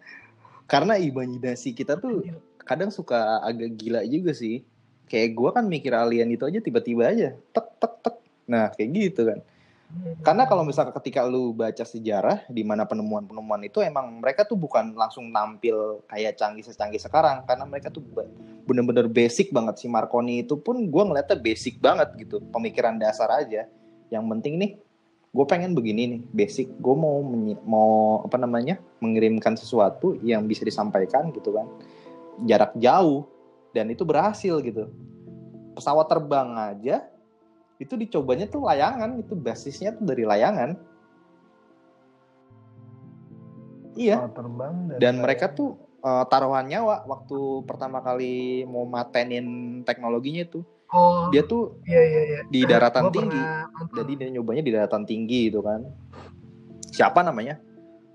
Karena 0.72 0.98
imajinasi 0.98 1.72
kita 1.72 1.94
tuh 1.96 2.26
kadang 2.66 2.90
suka 2.90 3.38
agak 3.46 3.78
gila 3.78 4.02
juga 4.02 4.34
sih. 4.34 4.66
Kayak 5.06 5.38
gue 5.38 5.50
kan 5.54 5.64
mikir 5.66 5.92
alien 5.94 6.28
itu 6.34 6.42
aja 6.46 6.58
tiba-tiba 6.58 7.10
aja, 7.10 7.28
tek 7.54 7.66
tek 7.78 7.94
tek. 8.02 8.16
Nah 8.50 8.70
kayak 8.74 8.90
gitu 8.90 9.22
kan. 9.26 9.38
Karena 10.26 10.50
kalau 10.50 10.66
misalnya 10.66 10.90
ketika 10.98 11.22
lu 11.22 11.54
baca 11.54 11.86
sejarah 11.86 12.42
di 12.50 12.66
mana 12.66 12.82
penemuan-penemuan 12.82 13.62
itu 13.70 13.78
emang 13.86 14.18
mereka 14.18 14.42
tuh 14.42 14.58
bukan 14.58 14.98
langsung 14.98 15.30
tampil 15.30 16.02
kayak 16.10 16.34
canggih 16.34 16.66
secanggih 16.66 16.98
sekarang 16.98 17.46
karena 17.46 17.62
mereka 17.70 17.94
tuh 17.94 18.02
bener-bener 18.66 19.06
basic 19.06 19.54
banget 19.54 19.78
si 19.78 19.86
Marconi 19.86 20.42
itu 20.42 20.58
pun 20.58 20.90
gue 20.90 21.02
ngeliatnya 21.06 21.38
basic 21.38 21.78
banget 21.78 22.18
gitu 22.18 22.42
pemikiran 22.50 22.98
dasar 22.98 23.30
aja. 23.30 23.70
Yang 24.10 24.24
penting 24.26 24.54
nih 24.58 24.70
gue 25.36 25.46
pengen 25.46 25.76
begini 25.76 26.02
nih 26.16 26.20
basic 26.34 26.66
gue 26.82 26.96
mau 26.96 27.22
mau 27.62 27.92
apa 28.24 28.40
namanya 28.40 28.80
mengirimkan 29.04 29.54
sesuatu 29.54 30.16
yang 30.24 30.48
bisa 30.48 30.64
disampaikan 30.64 31.28
gitu 31.36 31.52
kan 31.52 31.68
jarak 32.48 32.72
jauh 32.80 33.28
dan 33.76 33.92
itu 33.92 34.08
berhasil 34.08 34.56
gitu. 34.64 34.88
Pesawat 35.76 36.08
terbang 36.08 36.56
aja 36.56 37.04
itu 37.76 37.92
dicobanya 37.92 38.48
tuh 38.48 38.64
layangan 38.64 39.20
itu 39.20 39.36
basisnya 39.36 39.92
tuh 39.92 40.08
dari 40.08 40.24
layangan. 40.24 40.80
Iya. 43.92 44.32
Terbang 44.32 44.96
dari 44.96 45.00
dan 45.04 45.20
mereka 45.20 45.52
tuh 45.52 45.76
eh, 46.00 46.24
taruhan 46.32 46.64
nyawa 46.64 47.04
waktu 47.04 47.68
pertama 47.68 48.00
kali 48.00 48.64
mau 48.64 48.88
matenin 48.88 49.80
teknologinya 49.84 50.48
itu 50.48 50.64
oh. 50.96 51.28
Dia 51.28 51.44
tuh 51.44 51.76
iya 51.84 52.00
iya 52.00 52.22
iya. 52.24 52.40
di 52.48 52.64
daratan 52.64 53.12
Gua 53.12 53.14
tinggi. 53.20 53.36
pernah 53.36 53.92
jadi 54.00 54.12
dia 54.16 54.28
nyobanya 54.32 54.62
di 54.64 54.72
daratan 54.72 55.04
tinggi 55.04 55.52
gitu 55.52 55.60
kan. 55.60 55.84
Siapa 56.96 57.20
namanya 57.20 57.60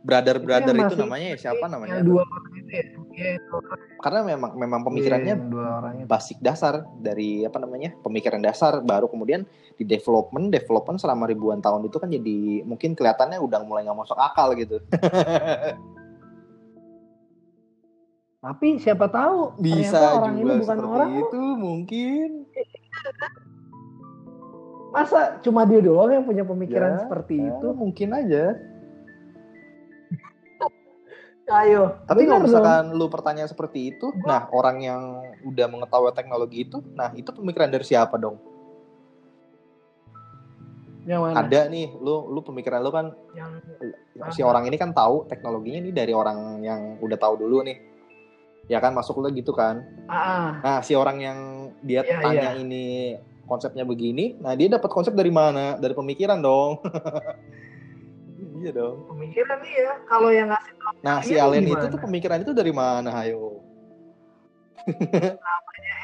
brother 0.02 0.42
brother 0.42 0.74
itu, 0.74 0.82
masih- 0.98 1.02
namanya 1.06 1.28
ya 1.34 1.38
siapa 1.38 1.66
namanya? 1.70 2.02
dua 2.02 2.26
orang 2.26 2.54
itu 2.58 2.72
ya? 2.74 2.84
Iya 3.12 3.30
itu 3.38 3.56
karena 4.02 4.20
memang 4.26 4.52
memang 4.58 4.82
pemikirannya 4.82 5.34
yang 5.38 5.52
dua 5.54 5.78
orang 5.78 5.94
itu. 6.02 6.08
basic 6.10 6.38
dasar 6.42 6.82
dari 6.98 7.46
apa 7.46 7.62
namanya 7.62 7.94
pemikiran 8.02 8.42
dasar. 8.42 8.82
Baru 8.82 9.06
kemudian 9.06 9.46
di 9.78 9.86
development 9.86 10.50
development 10.50 10.98
selama 10.98 11.30
ribuan 11.30 11.62
tahun 11.62 11.86
itu 11.86 12.02
kan 12.02 12.10
jadi 12.10 12.66
mungkin 12.66 12.98
kelihatannya 12.98 13.38
udah 13.38 13.62
mulai 13.62 13.86
nggak 13.86 14.00
masuk 14.02 14.18
akal 14.18 14.58
gitu. 14.58 14.82
Tapi 18.42 18.82
siapa 18.82 19.06
tahu 19.06 19.54
bisa 19.62 20.18
orang 20.18 20.42
juga 20.42 20.58
ini 20.58 20.62
bukan 20.66 20.78
seperti 20.82 20.90
orang 20.98 21.12
itu 21.22 21.42
mungkin. 21.62 22.30
Masa 24.92 25.38
cuma 25.46 25.62
dia 25.64 25.80
doang 25.80 26.10
yang 26.12 26.26
punya 26.26 26.42
pemikiran 26.44 26.98
Ya, 26.98 27.06
seperti 27.06 27.36
Ya, 27.38 27.54
itu? 27.54 27.68
mungkin 27.72 28.10
aja 28.12 28.58
ayo 31.52 31.84
Tapi 32.08 32.24
kalau 32.26 32.40
dong. 32.40 32.48
misalkan 32.48 32.84
lu 32.96 33.06
pertanyaan 33.12 33.50
seperti 33.52 33.92
itu, 33.96 34.10
nah 34.24 34.48
orang 34.56 34.78
yang 34.80 35.02
udah 35.44 35.68
mengetahui 35.68 36.16
teknologi 36.16 36.64
itu, 36.64 36.80
nah 36.96 37.12
itu 37.12 37.30
pemikiran 37.32 37.68
dari 37.68 37.84
siapa 37.84 38.16
dong? 38.16 38.40
yang 41.02 41.26
mana 41.26 41.34
Ada 41.42 41.66
nih, 41.66 41.98
lu 41.98 42.30
lu 42.30 42.46
pemikiran 42.46 42.78
lu 42.86 42.94
kan 42.94 43.10
yang 43.34 43.58
si 44.30 44.46
orang 44.46 44.70
ini 44.70 44.78
kan 44.78 44.94
tahu 44.94 45.26
teknologinya 45.26 45.82
ini 45.82 45.90
dari 45.90 46.14
orang 46.14 46.62
yang 46.62 47.02
udah 47.02 47.18
tahu 47.18 47.42
dulu 47.42 47.66
nih. 47.66 47.78
Ya 48.70 48.78
kan 48.78 48.94
masuk 48.94 49.18
lu 49.18 49.34
gitu 49.34 49.50
kan. 49.52 49.82
ah, 50.06 50.14
ah. 50.14 50.50
Nah, 50.62 50.80
si 50.86 50.94
orang 50.94 51.18
yang 51.18 51.40
dia 51.82 52.06
Iya, 52.06 52.22
tanya 52.22 52.50
ini 52.54 53.18
konsepnya 53.50 53.84
begini, 53.84 54.38
nah 54.40 54.54
dia 54.54 54.70
dapat 54.70 54.88
konsep 54.94 55.18
dari 55.18 55.34
mana? 55.34 55.76
Dari 55.82 55.98
pemikiran 55.98 56.38
dong. 56.40 56.78
iya 58.62 58.71
dong. 58.71 59.10
pemikiran 59.10 59.58
nih 59.60 59.74
ya 59.76 59.93
kalau 60.06 60.30
yang 60.30 60.47
ngasih 60.47 60.74
tau 60.78 60.93
Nah, 61.02 61.17
si 61.19 61.34
Iya, 61.34 61.50
alien 61.50 61.65
gimana? 61.65 61.82
itu 61.82 61.86
tuh 61.89 62.00
pemikiran 62.00 62.38
itu 62.39 62.52
dari 62.54 62.69
mana, 62.71 63.10
ayo? 63.26 63.58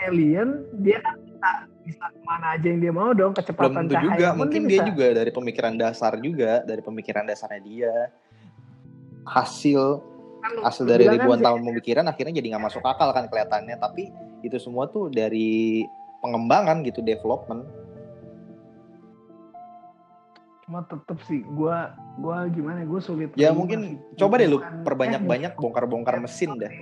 alien 0.05 0.49
dia 0.77 1.01
kan 1.01 1.17
bisa 1.17 1.49
bisa 1.81 2.05
ke 2.13 2.19
mana 2.21 2.53
aja 2.53 2.65
yang 2.67 2.79
dia 2.79 2.93
mau 2.93 3.09
dong 3.09 3.33
belum 3.33 3.39
kecepatan 3.41 3.73
tentu 3.83 3.93
cahaya 3.95 4.05
juga 4.05 4.27
mungkin 4.37 4.61
dia 4.69 4.79
bisa. 4.83 4.89
juga 4.93 5.07
dari 5.15 5.31
pemikiran 5.33 5.73
dasar 5.73 6.13
juga 6.21 6.51
dari 6.61 6.81
pemikiran 6.85 7.23
dasarnya 7.25 7.61
dia 7.63 7.93
hasil 9.25 10.03
Kan 10.37 10.51
hasil 10.61 10.85
dari 10.85 11.09
kan 11.09 11.17
ribuan 11.17 11.41
tahun 11.41 11.61
pemikiran 11.65 12.05
akhirnya 12.05 12.33
jadi 12.37 12.47
nggak 12.53 12.65
masuk 12.69 12.83
akal 12.85 13.09
kan 13.09 13.25
kelihatannya 13.25 13.75
tapi 13.81 14.13
itu 14.45 14.57
semua 14.61 14.85
tuh 14.85 15.09
dari 15.09 15.81
pengembangan 16.21 16.85
gitu 16.85 17.01
development 17.01 17.65
cuma 20.67 20.84
tetep 20.84 21.15
sih 21.23 21.47
gua 21.47 21.95
gua 22.19 22.43
gimana 22.47 22.84
gua 22.84 22.99
sulit 22.99 23.32
ya 23.34 23.49
mungkin 23.49 23.95
sih. 23.95 24.19
coba 24.19 24.36
deh 24.36 24.45
lu 24.45 24.60
Bukan 24.60 24.84
perbanyak-banyak 24.84 25.51
teknis. 25.51 25.63
bongkar-bongkar 25.63 26.19
mesin 26.19 26.60
dah 26.60 26.73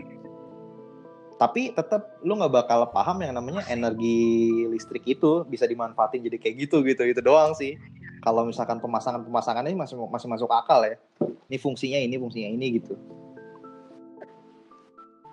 tapi 1.36 1.70
tetap 1.70 2.18
lu 2.20 2.34
nggak 2.34 2.50
bakal 2.50 2.90
paham 2.90 3.22
yang 3.22 3.36
namanya 3.36 3.62
energi 3.68 4.18
listrik 4.66 5.06
itu 5.06 5.46
bisa 5.46 5.68
dimanfaatin 5.68 6.24
jadi 6.24 6.40
kayak 6.40 6.56
gitu 6.64 6.82
gitu 6.82 7.04
itu 7.04 7.22
doang 7.22 7.54
sih 7.54 7.78
kalau 8.20 8.42
misalkan 8.42 8.80
pemasangan 8.80 9.22
pemasangannya 9.22 9.76
masih 9.76 10.02
masih 10.02 10.28
masuk 10.28 10.50
akal 10.50 10.82
ya 10.82 10.98
ini 11.46 11.58
fungsinya 11.60 12.00
ini 12.00 12.16
fungsinya 12.16 12.50
ini 12.50 12.82
gitu 12.82 12.96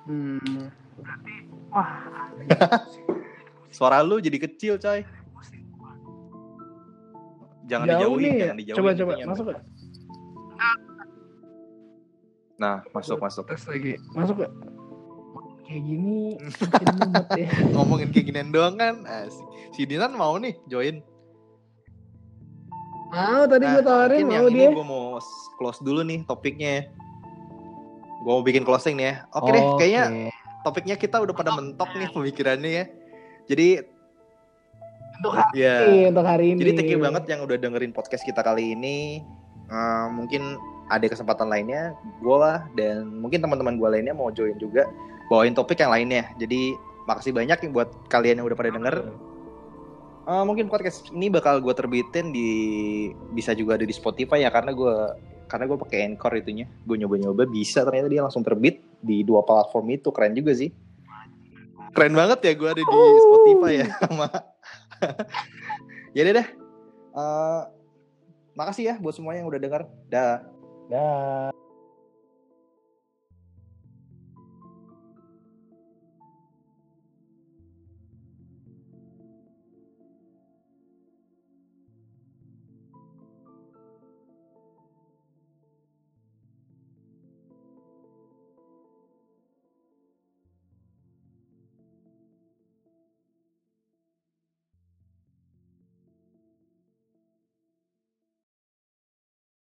Hmm, 0.03 0.67
berarti 0.99 1.35
wah 1.71 1.91
Suara 3.71 4.03
lu 4.03 4.19
jadi 4.19 4.37
kecil, 4.37 4.77
coy. 4.77 5.07
Jangan 7.73 7.87
jauh 7.89 8.17
dijauhin, 8.21 8.21
nih 8.21 8.37
jangan 8.37 8.57
dijauhin. 8.61 8.79
coba 8.79 8.91
coba 8.93 9.13
masuk 9.33 9.45
gak? 9.49 9.63
Nah, 12.61 12.77
masuk 12.93 13.17
masuk. 13.19 13.45
tes 13.49 13.63
lagi 13.65 13.93
masuk 14.13 14.37
gak? 14.45 14.53
kayak 15.63 15.89
gini 15.89 16.37
ya 17.41 17.49
Ngomongin 17.73 18.13
kayak 18.13 18.27
ginian 18.29 18.53
doang 18.53 18.77
kan. 18.77 19.09
Si, 19.73 19.89
Dinan 19.89 20.13
mau 20.13 20.37
nih 20.37 20.53
join. 20.69 21.01
mau 23.13 23.45
tadi 23.45 23.65
Nah, 23.69 23.73
gua 23.77 23.85
tawarin 23.85 24.25
mau 24.25 24.33
yang 24.33 24.47
dia 24.53 24.69
ini 24.73 24.77
gue 24.77 24.87
mau 24.89 25.21
close 25.57 25.81
dulu 25.81 26.01
nih 26.05 26.25
topiknya. 26.29 26.89
Gue 28.25 28.33
mau 28.33 28.45
bikin 28.45 28.65
closing 28.69 29.01
nih 29.01 29.07
ya. 29.09 29.15
Oke 29.33 29.49
deh, 29.53 29.65
kayaknya 29.81 30.33
topiknya 30.65 30.97
kita 31.01 31.21
udah 31.21 31.35
pada 31.37 31.53
mentok 31.57 31.93
nih 31.97 32.09
pemikirannya 32.13 32.71
ya. 32.73 32.85
Jadi 33.49 33.85
untuk 35.23 35.39
hari 35.39 35.55
ya. 35.55 35.75
ini 35.87 35.99
untuk 36.11 36.27
hari 36.27 36.45
ini 36.51 36.59
Jadi 36.67 36.73
thank 36.75 36.91
you 36.91 36.99
banget 36.99 37.25
yang 37.31 37.41
udah 37.47 37.55
dengerin 37.55 37.95
podcast 37.95 38.27
kita 38.27 38.43
kali 38.43 38.75
ini. 38.75 39.23
Eh, 39.71 40.07
mungkin 40.11 40.59
ada 40.91 41.07
kesempatan 41.07 41.47
lainnya, 41.47 41.95
gue 42.19 42.37
lah 42.37 42.67
dan 42.75 43.07
mungkin 43.23 43.39
teman-teman 43.39 43.79
gue 43.79 43.89
lainnya 43.89 44.13
mau 44.13 44.35
join 44.35 44.59
juga 44.59 44.91
bawain 45.31 45.55
topik 45.55 45.79
yang 45.79 45.95
lainnya. 45.95 46.27
Jadi 46.37 46.75
makasih 47.07 47.31
banyak 47.31 47.55
yang 47.63 47.73
buat 47.73 47.89
kalian 48.11 48.43
yang 48.43 48.47
udah 48.51 48.59
pada 48.59 48.75
denger. 48.75 48.97
Eh, 50.23 50.45
mungkin 50.45 50.67
podcast 50.67 51.15
ini 51.15 51.31
bakal 51.31 51.63
gue 51.63 51.71
terbitin 51.71 52.35
di 52.35 52.51
bisa 53.31 53.55
juga 53.55 53.79
ada 53.79 53.87
di 53.87 53.95
Spotify 53.95 54.43
ya 54.43 54.51
karena 54.51 54.75
gue 54.75 54.95
karena 55.47 55.65
gue 55.71 55.79
pakai 55.87 55.99
Anchor 56.11 56.35
itunya. 56.35 56.67
Gue 56.83 56.99
nyoba-nyoba 56.99 57.47
bisa 57.47 57.87
ternyata 57.87 58.11
dia 58.11 58.27
langsung 58.27 58.43
terbit 58.43 58.83
di 58.99 59.23
dua 59.23 59.47
platform 59.47 59.87
itu 59.95 60.11
keren 60.11 60.35
juga 60.35 60.51
sih. 60.59 60.75
Keren 61.93 62.15
banget 62.17 62.39
ya 62.41 62.53
gue 62.57 62.69
ada 62.69 62.83
di 62.83 62.99
Spotify 63.23 63.73
ya 63.85 63.87
sama. 64.01 64.29
ya 66.17 66.23
deh 66.25 66.35
deh. 66.35 66.49
Eh, 67.13 67.63
makasih 68.57 68.85
ya 68.91 68.95
buat 68.97 69.13
semuanya 69.13 69.45
yang 69.45 69.51
udah 69.53 69.61
dengar. 69.61 69.83
Dah. 70.09 70.41
dah 70.89 71.52